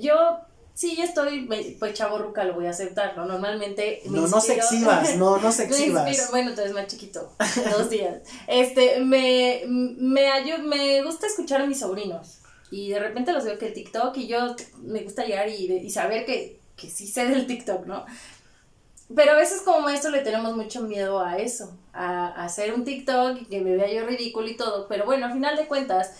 yo 0.00 0.38
sí, 0.74 0.96
yo 0.96 1.04
estoy, 1.04 1.46
pues 1.78 1.94
chavo 1.94 2.18
ruca, 2.18 2.44
lo 2.44 2.54
voy 2.54 2.66
a 2.66 2.70
aceptar, 2.70 3.16
¿no? 3.16 3.26
Normalmente 3.26 4.02
me 4.06 4.20
No, 4.20 4.26
no 4.28 4.40
se 4.40 4.54
exhibas, 4.54 5.16
no, 5.16 5.38
no 5.38 5.52
se 5.52 5.64
exhibas. 5.64 6.04
me 6.04 6.10
inspiro, 6.10 6.30
bueno, 6.30 6.50
entonces 6.50 6.72
más 6.72 6.86
chiquito, 6.86 7.32
dos 7.76 7.90
días. 7.90 8.22
Este, 8.46 9.00
me, 9.00 9.62
me, 9.66 10.58
me 10.58 11.02
gusta 11.02 11.26
escuchar 11.26 11.62
a 11.62 11.66
mis 11.66 11.80
sobrinos 11.80 12.38
y 12.70 12.90
de 12.90 13.00
repente 13.00 13.32
los 13.32 13.44
veo 13.44 13.58
que 13.58 13.66
el 13.68 13.72
TikTok 13.74 14.16
y 14.16 14.28
yo 14.28 14.54
me 14.82 15.02
gusta 15.02 15.24
llegar 15.24 15.48
y, 15.48 15.72
y 15.72 15.90
saber 15.90 16.24
que, 16.24 16.60
que 16.76 16.88
sí 16.88 17.06
sé 17.06 17.26
del 17.26 17.46
TikTok, 17.46 17.86
¿no? 17.86 18.06
Pero 19.14 19.32
a 19.32 19.36
veces 19.36 19.62
como 19.62 19.80
maestro 19.80 20.12
le 20.12 20.20
tenemos 20.20 20.56
mucho 20.56 20.82
miedo 20.82 21.18
a 21.20 21.36
eso, 21.36 21.76
a, 21.92 22.28
a, 22.28 22.44
hacer 22.44 22.72
un 22.72 22.84
TikTok 22.84 23.42
y 23.42 23.44
que 23.46 23.60
me 23.60 23.74
vea 23.76 23.92
yo 23.92 24.06
ridículo 24.06 24.48
y 24.48 24.56
todo, 24.56 24.86
pero 24.86 25.04
bueno, 25.04 25.26
al 25.26 25.32
final 25.32 25.56
de 25.56 25.66
cuentas, 25.66 26.12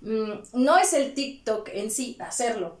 mm, 0.00 0.30
no 0.52 0.78
es 0.78 0.92
el 0.92 1.12
TikTok 1.12 1.70
en 1.72 1.90
sí 1.90 2.16
hacerlo, 2.20 2.78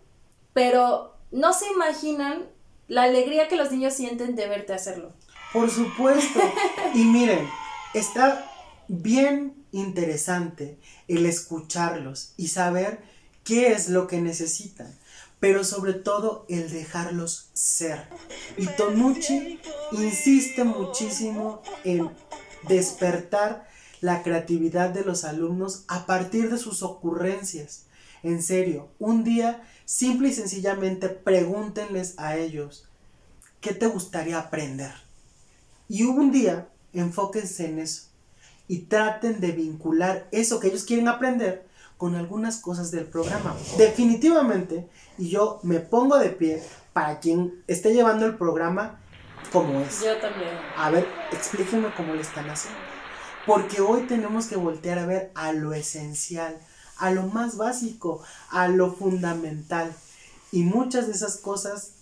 pero 0.52 1.15
no 1.36 1.52
se 1.52 1.66
imaginan 1.70 2.46
la 2.88 3.02
alegría 3.02 3.46
que 3.46 3.56
los 3.56 3.70
niños 3.70 3.92
sienten 3.92 4.36
de 4.36 4.48
verte 4.48 4.72
hacerlo. 4.72 5.12
Por 5.52 5.70
supuesto. 5.70 6.40
y 6.94 7.04
miren, 7.04 7.46
está 7.92 8.50
bien 8.88 9.54
interesante 9.70 10.78
el 11.08 11.26
escucharlos 11.26 12.32
y 12.38 12.48
saber 12.48 13.00
qué 13.44 13.72
es 13.72 13.90
lo 13.90 14.06
que 14.06 14.22
necesitan, 14.22 14.90
pero 15.38 15.62
sobre 15.62 15.92
todo 15.92 16.46
el 16.48 16.70
dejarlos 16.70 17.50
ser. 17.52 18.08
Y 18.56 18.66
Tonucci 18.68 19.60
insiste 19.92 20.64
muchísimo 20.64 21.60
en 21.84 22.10
despertar 22.66 23.68
la 24.00 24.22
creatividad 24.22 24.88
de 24.88 25.04
los 25.04 25.24
alumnos 25.24 25.84
a 25.86 26.06
partir 26.06 26.50
de 26.50 26.56
sus 26.56 26.82
ocurrencias. 26.82 27.82
En 28.26 28.42
serio, 28.42 28.88
un 28.98 29.24
día 29.24 29.62
Simple 29.86 30.28
y 30.28 30.32
sencillamente 30.32 31.08
pregúntenles 31.08 32.18
a 32.18 32.36
ellos, 32.36 32.88
¿qué 33.60 33.72
te 33.72 33.86
gustaría 33.86 34.36
aprender? 34.36 34.92
Y 35.88 36.02
un 36.02 36.32
día, 36.32 36.68
enfóquense 36.92 37.66
en 37.66 37.78
eso 37.78 38.08
y 38.66 38.80
traten 38.80 39.38
de 39.38 39.52
vincular 39.52 40.26
eso 40.32 40.58
que 40.58 40.66
ellos 40.66 40.82
quieren 40.82 41.06
aprender 41.06 41.68
con 41.98 42.16
algunas 42.16 42.58
cosas 42.58 42.90
del 42.90 43.04
programa. 43.04 43.54
Definitivamente, 43.78 44.88
y 45.18 45.28
yo 45.28 45.60
me 45.62 45.78
pongo 45.78 46.18
de 46.18 46.30
pie 46.30 46.60
para 46.92 47.20
quien 47.20 47.62
esté 47.68 47.94
llevando 47.94 48.26
el 48.26 48.36
programa 48.36 48.98
como 49.52 49.80
es. 49.82 50.02
Yo 50.02 50.16
también. 50.16 50.50
A 50.76 50.90
ver, 50.90 51.06
explíquenme 51.30 51.94
cómo 51.96 52.12
lo 52.12 52.20
están 52.20 52.50
haciendo. 52.50 52.80
Porque 53.46 53.80
hoy 53.80 54.02
tenemos 54.08 54.46
que 54.46 54.56
voltear 54.56 54.98
a 54.98 55.06
ver 55.06 55.30
a 55.36 55.52
lo 55.52 55.74
esencial, 55.74 56.58
a 56.98 57.10
lo 57.10 57.24
más 57.24 57.56
básico, 57.56 58.22
a 58.50 58.68
lo 58.68 58.92
fundamental. 58.92 59.94
Y 60.52 60.62
muchas 60.62 61.06
de 61.06 61.12
esas 61.12 61.36
cosas 61.36 61.92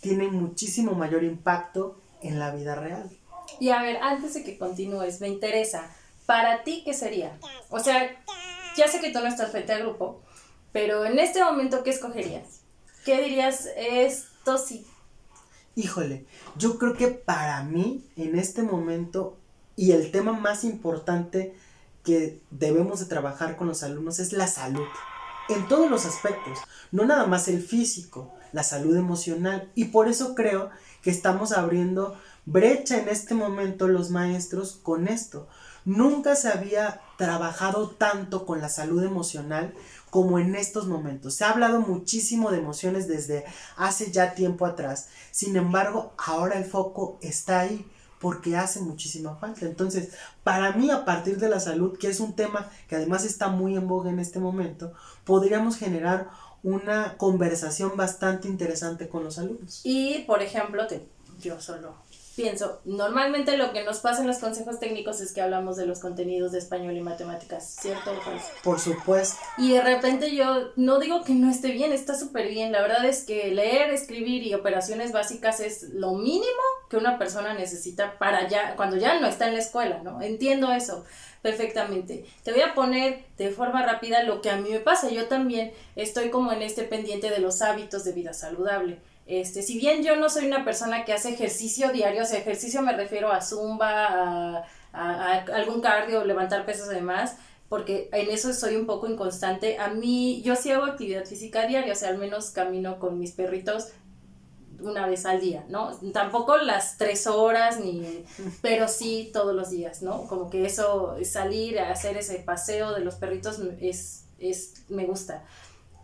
tienen 0.00 0.34
muchísimo 0.34 0.92
mayor 0.92 1.24
impacto 1.24 2.00
en 2.22 2.38
la 2.38 2.54
vida 2.54 2.74
real. 2.74 3.10
Y 3.60 3.70
a 3.70 3.82
ver, 3.82 3.98
antes 4.02 4.34
de 4.34 4.44
que 4.44 4.58
continúes, 4.58 5.20
me 5.20 5.28
interesa, 5.28 5.90
para 6.26 6.62
ti, 6.62 6.82
¿qué 6.84 6.94
sería? 6.94 7.38
O 7.70 7.80
sea, 7.80 8.22
ya 8.76 8.86
sé 8.88 9.00
que 9.00 9.10
tú 9.10 9.20
no 9.20 9.26
estás 9.26 9.50
frente 9.50 9.72
al 9.72 9.82
grupo, 9.82 10.20
pero 10.72 11.04
en 11.04 11.18
este 11.18 11.42
momento, 11.42 11.82
¿qué 11.82 11.90
escogerías? 11.90 12.60
¿Qué 13.04 13.22
dirías? 13.22 13.68
Esto 13.76 14.58
sí. 14.58 14.86
Híjole, 15.74 16.26
yo 16.56 16.78
creo 16.78 16.94
que 16.94 17.08
para 17.08 17.62
mí, 17.62 18.04
en 18.16 18.38
este 18.38 18.62
momento, 18.62 19.38
y 19.76 19.92
el 19.92 20.10
tema 20.10 20.32
más 20.32 20.64
importante 20.64 21.54
que 22.08 22.40
debemos 22.50 23.00
de 23.00 23.04
trabajar 23.04 23.58
con 23.58 23.68
los 23.68 23.82
alumnos 23.82 24.18
es 24.18 24.32
la 24.32 24.46
salud. 24.46 24.86
En 25.50 25.68
todos 25.68 25.90
los 25.90 26.06
aspectos, 26.06 26.58
no 26.90 27.04
nada 27.04 27.26
más 27.26 27.48
el 27.48 27.62
físico, 27.62 28.32
la 28.50 28.62
salud 28.62 28.96
emocional. 28.96 29.70
Y 29.74 29.86
por 29.86 30.08
eso 30.08 30.34
creo 30.34 30.70
que 31.02 31.10
estamos 31.10 31.52
abriendo 31.52 32.18
brecha 32.46 32.96
en 32.96 33.10
este 33.10 33.34
momento 33.34 33.88
los 33.88 34.08
maestros 34.08 34.80
con 34.82 35.06
esto. 35.06 35.48
Nunca 35.84 36.34
se 36.34 36.48
había 36.48 37.02
trabajado 37.18 37.90
tanto 37.90 38.46
con 38.46 38.62
la 38.62 38.70
salud 38.70 39.04
emocional 39.04 39.74
como 40.08 40.38
en 40.38 40.54
estos 40.54 40.86
momentos. 40.86 41.34
Se 41.34 41.44
ha 41.44 41.50
hablado 41.50 41.82
muchísimo 41.82 42.50
de 42.50 42.56
emociones 42.56 43.06
desde 43.06 43.44
hace 43.76 44.10
ya 44.12 44.32
tiempo 44.34 44.64
atrás. 44.64 45.08
Sin 45.30 45.56
embargo, 45.56 46.14
ahora 46.16 46.56
el 46.56 46.64
foco 46.64 47.18
está 47.20 47.60
ahí 47.60 47.86
porque 48.20 48.56
hace 48.56 48.80
muchísima 48.80 49.36
falta. 49.36 49.66
Entonces, 49.66 50.10
para 50.42 50.72
mí, 50.72 50.90
a 50.90 51.04
partir 51.04 51.38
de 51.38 51.48
la 51.48 51.60
salud, 51.60 51.98
que 51.98 52.08
es 52.08 52.20
un 52.20 52.34
tema 52.34 52.70
que 52.88 52.96
además 52.96 53.24
está 53.24 53.48
muy 53.48 53.76
en 53.76 53.88
boga 53.88 54.10
en 54.10 54.18
este 54.18 54.38
momento, 54.38 54.92
podríamos 55.24 55.76
generar 55.76 56.30
una 56.62 57.16
conversación 57.16 57.96
bastante 57.96 58.48
interesante 58.48 59.08
con 59.08 59.24
los 59.24 59.38
alumnos. 59.38 59.80
Y, 59.84 60.24
por 60.26 60.42
ejemplo, 60.42 60.86
te, 60.86 61.06
yo 61.40 61.60
solo 61.60 61.94
pienso, 62.38 62.80
normalmente 62.84 63.56
lo 63.56 63.72
que 63.72 63.82
nos 63.82 63.98
pasa 63.98 64.20
en 64.20 64.28
los 64.28 64.38
consejos 64.38 64.78
técnicos 64.78 65.20
es 65.20 65.32
que 65.32 65.40
hablamos 65.40 65.76
de 65.76 65.86
los 65.86 65.98
contenidos 65.98 66.52
de 66.52 66.58
español 66.58 66.96
y 66.96 67.00
matemáticas, 67.00 67.78
¿cierto 67.80 68.12
Por 68.62 68.78
supuesto. 68.78 69.36
Y 69.58 69.72
de 69.72 69.80
repente 69.80 70.32
yo 70.32 70.68
no 70.76 71.00
digo 71.00 71.24
que 71.24 71.34
no 71.34 71.50
esté 71.50 71.72
bien, 71.72 71.92
está 71.92 72.14
súper 72.14 72.46
bien. 72.46 72.70
La 72.70 72.80
verdad 72.80 73.04
es 73.06 73.24
que 73.24 73.52
leer, 73.52 73.90
escribir 73.90 74.44
y 74.44 74.54
operaciones 74.54 75.10
básicas 75.10 75.58
es 75.58 75.90
lo 75.94 76.12
mínimo 76.14 76.46
que 76.88 76.96
una 76.96 77.18
persona 77.18 77.54
necesita 77.54 78.18
para 78.20 78.46
ya, 78.46 78.76
cuando 78.76 78.96
ya 78.96 79.18
no 79.18 79.26
está 79.26 79.48
en 79.48 79.54
la 79.54 79.60
escuela, 79.60 80.00
¿no? 80.04 80.22
Entiendo 80.22 80.72
eso 80.72 81.04
perfectamente. 81.42 82.24
Te 82.44 82.52
voy 82.52 82.60
a 82.62 82.74
poner 82.74 83.24
de 83.36 83.50
forma 83.50 83.84
rápida 83.84 84.22
lo 84.22 84.40
que 84.42 84.50
a 84.50 84.58
mí 84.58 84.70
me 84.70 84.78
pasa. 84.78 85.10
Yo 85.10 85.26
también 85.26 85.72
estoy 85.96 86.30
como 86.30 86.52
en 86.52 86.62
este 86.62 86.84
pendiente 86.84 87.30
de 87.30 87.40
los 87.40 87.62
hábitos 87.62 88.04
de 88.04 88.12
vida 88.12 88.32
saludable. 88.32 89.00
Este, 89.28 89.60
si 89.60 89.78
bien 89.78 90.02
yo 90.02 90.16
no 90.16 90.30
soy 90.30 90.46
una 90.46 90.64
persona 90.64 91.04
que 91.04 91.12
hace 91.12 91.34
ejercicio 91.34 91.92
diario, 91.92 92.22
o 92.22 92.24
sea, 92.24 92.38
ejercicio 92.38 92.80
me 92.80 92.96
refiero 92.96 93.30
a 93.30 93.42
zumba, 93.42 94.64
a, 94.90 95.44
algún 95.52 95.82
cardio, 95.82 96.24
levantar 96.24 96.64
pesas 96.64 96.88
además, 96.88 97.36
porque 97.68 98.08
en 98.12 98.30
eso 98.30 98.54
soy 98.54 98.76
un 98.76 98.86
poco 98.86 99.06
inconstante. 99.06 99.78
A 99.78 99.88
mí, 99.88 100.40
yo 100.42 100.56
sí 100.56 100.70
hago 100.70 100.86
actividad 100.86 101.26
física 101.26 101.66
diaria, 101.66 101.92
o 101.92 101.96
sea, 101.96 102.08
al 102.08 102.16
menos 102.16 102.50
camino 102.52 102.98
con 102.98 103.18
mis 103.18 103.32
perritos 103.32 103.88
una 104.80 105.06
vez 105.06 105.26
al 105.26 105.42
día, 105.42 105.66
¿no? 105.68 105.94
Tampoco 106.14 106.56
las 106.56 106.96
tres 106.96 107.26
horas, 107.26 107.78
ni, 107.80 108.24
pero 108.62 108.88
sí 108.88 109.28
todos 109.30 109.54
los 109.54 109.68
días, 109.68 110.00
¿no? 110.00 110.26
Como 110.26 110.48
que 110.48 110.64
eso, 110.64 111.16
salir 111.22 111.78
a 111.80 111.90
hacer 111.90 112.16
ese 112.16 112.36
paseo 112.36 112.94
de 112.94 113.00
los 113.00 113.16
perritos 113.16 113.60
es, 113.78 114.24
es, 114.38 114.84
me 114.88 115.04
gusta 115.04 115.44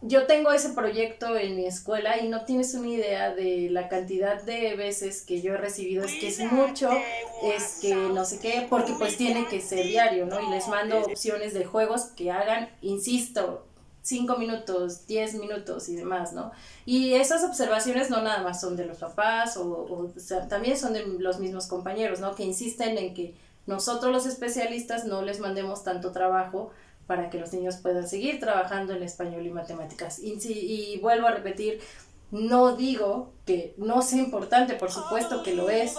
yo 0.07 0.27
tengo 0.27 0.53
ese 0.53 0.71
proyecto 0.71 1.35
en 1.37 1.57
mi 1.57 1.65
escuela 1.65 2.19
y 2.21 2.29
no 2.29 2.45
tienes 2.45 2.75
una 2.75 2.89
idea 2.89 3.35
de 3.35 3.69
la 3.71 3.89
cantidad 3.89 4.43
de 4.43 4.77
veces 4.77 5.23
que 5.23 5.41
yo 5.41 5.55
he 5.55 5.57
recibido, 5.57 6.05
es 6.05 6.13
que 6.13 6.29
es 6.29 6.53
mucho, 6.53 6.91
es 7.43 7.79
que 7.81 7.95
no 7.95 8.27
sé 8.27 8.39
qué, 8.39 8.67
porque 8.69 8.93
pues 8.99 9.17
tiene 9.17 9.47
que 9.49 9.63
ser 9.63 9.87
diario, 9.87 10.27
¿no? 10.27 10.41
Y 10.43 10.51
les 10.51 10.69
mando 10.69 11.01
opciones 11.01 11.55
de 11.55 11.65
juegos 11.65 12.03
que 12.17 12.31
hagan, 12.31 12.69
insisto, 12.83 13.67
5 14.03 14.37
minutos, 14.37 15.07
10 15.07 15.37
minutos 15.37 15.89
y 15.89 15.97
demás, 15.97 16.35
¿no? 16.35 16.53
Y 16.85 17.15
esas 17.15 17.43
observaciones 17.43 18.11
no 18.11 18.21
nada 18.21 18.43
más 18.43 18.61
son 18.61 18.77
de 18.77 18.85
los 18.85 18.99
papás 18.99 19.57
o, 19.57 19.65
o 19.65 20.13
también 20.51 20.77
son 20.77 20.93
de 20.93 21.07
los 21.19 21.41
mismos 21.41 21.67
compañeros, 21.67 22.21
¿no? 22.21 22.35
Que 22.35 22.43
insisten 22.43 22.99
en 22.99 23.15
que 23.15 23.35
nosotros 23.67 24.13
los 24.13 24.27
especialistas 24.27 25.07
no 25.07 25.23
les 25.23 25.41
mandemos 25.41 25.83
tanto 25.83 26.13
trabajo 26.13 26.73
para 27.07 27.31
que 27.31 27.39
los 27.39 27.53
niños 27.53 27.77
puedan 27.77 28.09
seguir 28.09 28.41
trabajando 28.41 28.95
en 28.95 29.03
español 29.03 29.47
y 29.47 29.51
matemáticas. 29.51 30.19
Y, 30.19 30.39
y 30.45 30.99
vuelvo 31.01 31.27
a 31.27 31.33
repetir, 31.33 31.81
no 32.31 32.77
digo 32.77 33.33
que 33.47 33.75
no 33.77 34.03
sea 34.03 34.19
importante, 34.19 34.75
por 34.75 34.91
supuesto 34.91 35.43
que 35.43 35.55
lo 35.55 35.71
es, 35.71 35.95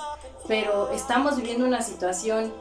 pero 0.47 0.91
estamos 0.91 1.37
viviendo 1.37 1.65
una 1.65 1.81
situación 1.81 2.53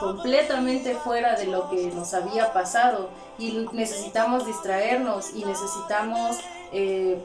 completamente 0.00 0.94
fuera 0.94 1.36
de 1.36 1.46
lo 1.46 1.68
que 1.70 1.86
nos 1.88 2.14
había 2.14 2.52
pasado 2.52 3.10
y 3.38 3.66
necesitamos 3.72 4.46
distraernos 4.46 5.34
y 5.34 5.44
necesitamos 5.44 6.38
eh, 6.72 7.18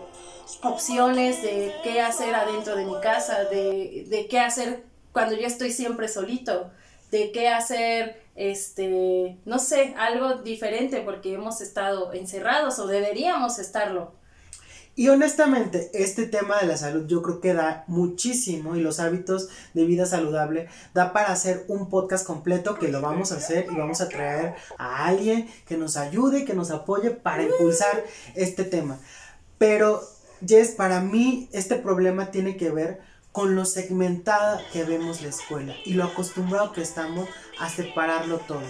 opciones 0.63 1.41
de 1.41 1.73
qué 1.83 2.01
hacer 2.01 2.35
adentro 2.35 2.75
de 2.75 2.85
mi 2.85 2.99
casa, 3.01 3.45
de, 3.45 4.05
de 4.07 4.27
qué 4.27 4.39
hacer 4.39 4.83
cuando 5.11 5.35
yo 5.35 5.47
estoy 5.47 5.71
siempre 5.71 6.07
solito, 6.07 6.69
de 7.11 7.31
qué 7.31 7.49
hacer 7.49 8.26
este, 8.37 9.39
no 9.45 9.59
sé, 9.59 9.93
algo 9.97 10.35
diferente 10.35 11.01
porque 11.01 11.33
hemos 11.33 11.59
estado 11.59 12.13
encerrados 12.13 12.79
o 12.79 12.87
deberíamos 12.87 13.59
estarlo. 13.59 14.13
Y 14.95 15.09
honestamente, 15.09 15.91
este 15.93 16.25
tema 16.25 16.59
de 16.59 16.65
la 16.65 16.75
salud 16.75 17.05
yo 17.05 17.21
creo 17.21 17.39
que 17.39 17.53
da 17.53 17.83
muchísimo 17.85 18.75
y 18.75 18.81
los 18.81 18.99
hábitos 18.99 19.47
de 19.75 19.85
vida 19.85 20.07
saludable 20.07 20.69
da 20.95 21.13
para 21.13 21.31
hacer 21.31 21.65
un 21.67 21.87
podcast 21.89 22.25
completo 22.25 22.79
que 22.79 22.87
lo 22.87 22.99
vamos 22.99 23.31
a 23.31 23.35
hacer 23.35 23.67
y 23.71 23.75
vamos 23.75 24.01
a 24.01 24.09
traer 24.09 24.55
a 24.79 25.05
alguien 25.05 25.47
que 25.67 25.77
nos 25.77 25.97
ayude, 25.97 26.45
que 26.45 26.55
nos 26.55 26.71
apoye 26.71 27.11
para 27.11 27.43
impulsar 27.43 28.03
este 28.33 28.63
tema. 28.63 28.97
Pero, 29.59 30.01
Jess, 30.43 30.71
para 30.71 30.99
mí 30.99 31.47
este 31.51 31.75
problema 31.75 32.31
tiene 32.31 32.57
que 32.57 32.71
ver 32.71 32.99
con 33.31 33.55
lo 33.55 33.65
segmentada 33.65 34.61
que 34.73 34.83
vemos 34.83 35.21
la 35.21 35.29
escuela 35.29 35.75
y 35.85 35.93
lo 35.93 36.05
acostumbrado 36.05 36.71
que 36.71 36.81
estamos 36.81 37.29
a 37.59 37.69
separarlo 37.69 38.39
todo. 38.39 38.63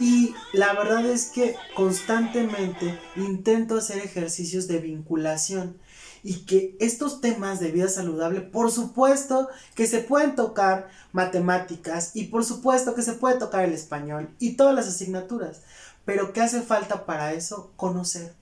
Y 0.00 0.34
la 0.52 0.72
verdad 0.72 1.06
es 1.06 1.26
que 1.26 1.54
constantemente 1.74 2.98
intento 3.16 3.76
hacer 3.76 3.98
ejercicios 3.98 4.66
de 4.66 4.78
vinculación 4.78 5.78
y 6.22 6.44
que 6.44 6.76
estos 6.80 7.20
temas 7.20 7.60
de 7.60 7.70
vida 7.70 7.88
saludable, 7.88 8.40
por 8.40 8.70
supuesto 8.70 9.48
que 9.74 9.86
se 9.86 10.00
pueden 10.00 10.34
tocar 10.34 10.88
matemáticas 11.12 12.12
y 12.14 12.24
por 12.24 12.44
supuesto 12.44 12.94
que 12.94 13.02
se 13.02 13.14
puede 13.14 13.38
tocar 13.38 13.64
el 13.64 13.72
español 13.72 14.30
y 14.38 14.54
todas 14.54 14.74
las 14.74 14.88
asignaturas, 14.88 15.62
pero 16.04 16.32
¿qué 16.32 16.40
hace 16.40 16.62
falta 16.62 17.06
para 17.06 17.32
eso? 17.32 17.72
Conocer. 17.76 18.34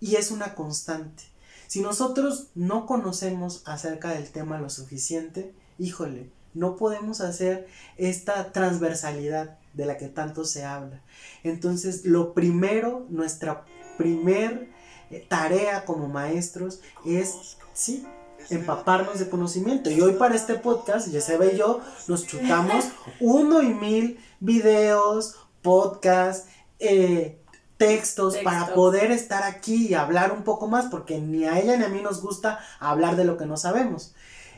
Y 0.00 0.16
es 0.16 0.30
una 0.30 0.54
constante. 0.54 1.24
Si 1.66 1.80
nosotros 1.80 2.48
no 2.54 2.86
conocemos 2.86 3.62
acerca 3.66 4.10
del 4.10 4.30
tema 4.30 4.58
lo 4.58 4.70
suficiente, 4.70 5.54
híjole, 5.78 6.30
no 6.54 6.76
podemos 6.76 7.20
hacer 7.20 7.66
esta 7.96 8.52
transversalidad 8.52 9.58
de 9.74 9.86
la 9.86 9.98
que 9.98 10.08
tanto 10.08 10.44
se 10.44 10.64
habla. 10.64 11.02
Entonces, 11.44 12.04
lo 12.04 12.32
primero, 12.32 13.06
nuestra 13.10 13.64
primer 13.98 14.70
eh, 15.10 15.24
tarea 15.28 15.84
como 15.84 16.08
maestros 16.08 16.80
es, 17.04 17.58
sí, 17.74 18.06
empaparnos 18.50 19.18
de 19.18 19.28
conocimiento. 19.28 19.90
Y 19.90 20.00
hoy 20.00 20.14
para 20.14 20.34
este 20.34 20.54
podcast, 20.54 21.08
ya 21.08 21.20
se 21.20 21.36
ve 21.36 21.56
yo, 21.56 21.80
nos 22.08 22.26
chutamos 22.26 22.86
uno 23.20 23.62
y 23.62 23.74
mil 23.74 24.18
videos, 24.40 25.36
podcasts, 25.62 26.48
eh, 26.78 27.40
textos 27.76 28.36
para 28.38 28.74
poder 28.74 29.10
estar 29.10 29.42
aquí 29.42 29.88
y 29.88 29.94
hablar 29.94 30.32
un 30.32 30.44
poco 30.44 30.68
más, 30.68 30.86
porque 30.86 31.18
ni 31.18 31.44
a 31.44 31.58
ella 31.58 31.76
ni 31.76 31.84
a 31.84 31.88
mí 31.88 32.00
nos 32.02 32.22
gusta 32.22 32.58
hablar 32.80 33.16
de 33.16 33.24
lo 33.24 33.36
que 33.36 33.46
no 33.46 33.56
sabemos. 33.56 34.14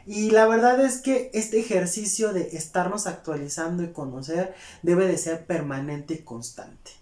Y 0.07 0.31
la 0.31 0.47
verdad 0.47 0.81
es 0.81 0.99
que 1.03 1.31
este 1.35 1.61
ejercicio 1.61 2.33
de 2.33 2.57
estarnos 2.57 3.07
actualizando 3.07 3.83
y 3.83 3.93
conocer 3.93 4.55
debe 4.83 5.07
de 5.07 5.19
ser 5.19 5.45
permanente 5.45 6.15
y 6.15 6.19
constante. 6.19 6.93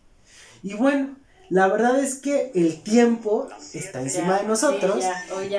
Y 0.62 0.74
bueno, 0.74 1.16
la 1.48 1.68
verdad 1.68 2.00
es 2.00 2.16
que 2.16 2.50
el 2.54 2.82
tiempo 2.82 3.48
está 3.72 4.00
encima 4.00 4.38
de 4.40 4.48
nosotros 4.48 5.04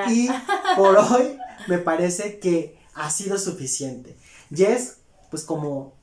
y 0.10 0.28
por 0.76 0.98
hoy 0.98 1.38
me 1.68 1.78
parece 1.78 2.40
que 2.40 2.78
ha 2.94 3.10
sido 3.10 3.38
suficiente. 3.38 4.18
Jess, 4.54 4.98
pues 5.30 5.44
como 5.44 5.97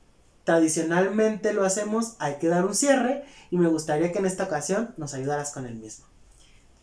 tradicionalmente 0.45 1.53
lo 1.53 1.65
hacemos, 1.65 2.15
hay 2.19 2.35
que 2.35 2.47
dar 2.47 2.65
un 2.65 2.75
cierre 2.75 3.25
y 3.51 3.57
me 3.57 3.67
gustaría 3.67 4.11
que 4.11 4.19
en 4.19 4.25
esta 4.25 4.45
ocasión 4.45 4.93
nos 4.95 5.13
ayudaras 5.13 5.51
con 5.51 5.65
el 5.65 5.75
mismo. 5.75 6.05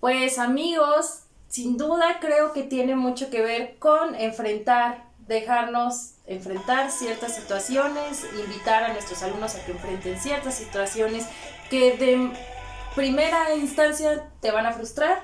Pues 0.01 0.39
amigos, 0.39 1.21
sin 1.49 1.79
duda 1.79 2.19
creo 2.21 2.53
que 2.53 2.65
tiene 2.65 2.97
mucho 2.97 3.31
que 3.31 3.41
ver 3.41 3.79
con 3.79 4.17
enfrentar, 4.17 5.05
dejarnos 5.29 6.15
enfrentar 6.27 6.91
ciertas 6.91 7.37
situaciones, 7.37 8.27
invitar 8.45 8.83
a 8.83 8.93
nuestros 8.93 9.23
alumnos 9.23 9.55
a 9.55 9.65
que 9.65 9.73
enfrenten 9.73 10.19
ciertas 10.19 10.55
situaciones 10.55 11.25
que 11.71 11.97
de 11.97 12.33
primera 12.97 13.55
instancia 13.55 14.29
te 14.41 14.51
van 14.51 14.67
a 14.67 14.73
frustrar, 14.73 15.23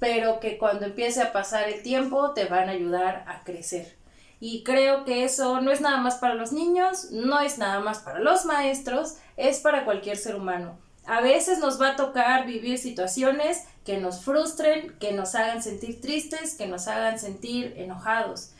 pero 0.00 0.40
que 0.40 0.58
cuando 0.58 0.84
empiece 0.84 1.22
a 1.22 1.32
pasar 1.32 1.68
el 1.68 1.82
tiempo 1.82 2.32
te 2.32 2.46
van 2.46 2.68
a 2.68 2.72
ayudar 2.72 3.24
a 3.28 3.44
crecer. 3.44 4.01
Y 4.44 4.64
creo 4.64 5.04
que 5.04 5.22
eso 5.22 5.60
no 5.60 5.70
es 5.70 5.80
nada 5.80 5.98
más 5.98 6.16
para 6.16 6.34
los 6.34 6.50
niños, 6.50 7.12
no 7.12 7.38
es 7.38 7.58
nada 7.58 7.78
más 7.78 8.00
para 8.00 8.18
los 8.18 8.44
maestros, 8.44 9.14
es 9.36 9.60
para 9.60 9.84
cualquier 9.84 10.16
ser 10.16 10.34
humano. 10.34 10.76
A 11.06 11.20
veces 11.20 11.60
nos 11.60 11.80
va 11.80 11.90
a 11.90 11.96
tocar 11.96 12.44
vivir 12.44 12.78
situaciones 12.78 13.62
que 13.84 13.98
nos 13.98 14.24
frustren, 14.24 14.98
que 14.98 15.12
nos 15.12 15.36
hagan 15.36 15.62
sentir 15.62 16.00
tristes, 16.00 16.56
que 16.56 16.66
nos 16.66 16.88
hagan 16.88 17.20
sentir 17.20 17.74
enojados. 17.76 18.50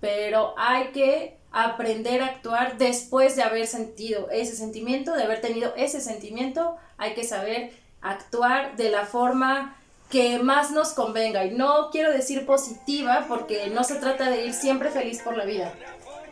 Pero 0.00 0.54
hay 0.58 0.88
que 0.88 1.38
aprender 1.52 2.20
a 2.20 2.26
actuar 2.26 2.76
después 2.76 3.36
de 3.36 3.44
haber 3.44 3.68
sentido 3.68 4.28
ese 4.32 4.56
sentimiento, 4.56 5.12
de 5.12 5.22
haber 5.22 5.40
tenido 5.40 5.72
ese 5.76 6.00
sentimiento. 6.00 6.74
Hay 6.96 7.14
que 7.14 7.22
saber 7.22 7.70
actuar 8.00 8.74
de 8.74 8.90
la 8.90 9.06
forma 9.06 9.77
que 10.10 10.38
más 10.38 10.70
nos 10.70 10.90
convenga. 10.90 11.44
Y 11.44 11.50
no 11.50 11.90
quiero 11.90 12.12
decir 12.12 12.46
positiva 12.46 13.26
porque 13.28 13.68
no 13.68 13.84
se 13.84 13.96
trata 13.96 14.30
de 14.30 14.46
ir 14.46 14.54
siempre 14.54 14.90
feliz 14.90 15.20
por 15.22 15.36
la 15.36 15.44
vida. 15.44 15.74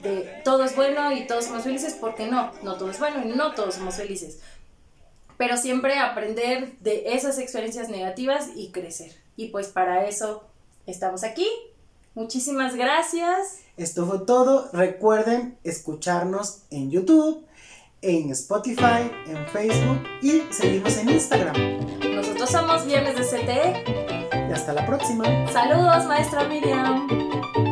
De 0.03 0.41
todo 0.45 0.65
es 0.65 0.77
bueno 0.77 1.13
y 1.13 1.27
todos 1.27 1.47
somos 1.47 1.65
felices 1.65 1.97
porque 1.99 2.27
no, 2.27 2.53
no 2.63 2.77
todo 2.77 2.91
es 2.91 2.99
bueno 2.99 3.23
y 3.25 3.29
no 3.29 3.53
todos 3.53 3.77
somos 3.77 3.97
felices 3.97 4.41
pero 5.37 5.57
siempre 5.57 5.99
aprender 5.99 6.79
de 6.81 7.15
esas 7.15 7.39
experiencias 7.39 7.89
negativas 7.89 8.49
y 8.55 8.71
crecer. 8.71 9.13
Y 9.37 9.49
pues 9.49 9.69
para 9.69 10.07
eso 10.07 10.45
estamos 10.87 11.25
aquí. 11.25 11.47
Muchísimas 12.15 12.75
gracias. 12.75 13.59
Esto 13.77 14.07
fue 14.07 14.21
todo. 14.21 14.71
Recuerden 14.73 15.59
escucharnos 15.65 16.63
en 16.71 16.91
YouTube, 16.91 17.45
en 18.03 18.31
Spotify, 18.31 19.11
en 19.27 19.47
Facebook 19.49 20.03
y 20.23 20.43
seguirnos 20.51 20.97
en 20.99 21.11
Instagram. 21.11 21.55
Nosotros 22.15 22.51
somos 22.51 22.87
Viernes 22.87 23.17
de 23.17 23.23
CTE. 23.23 24.49
Y 24.49 24.53
hasta 24.53 24.73
la 24.73 24.87
próxima. 24.87 25.25
Saludos, 25.51 26.05
maestra 26.07 26.45
Miriam. 26.49 27.66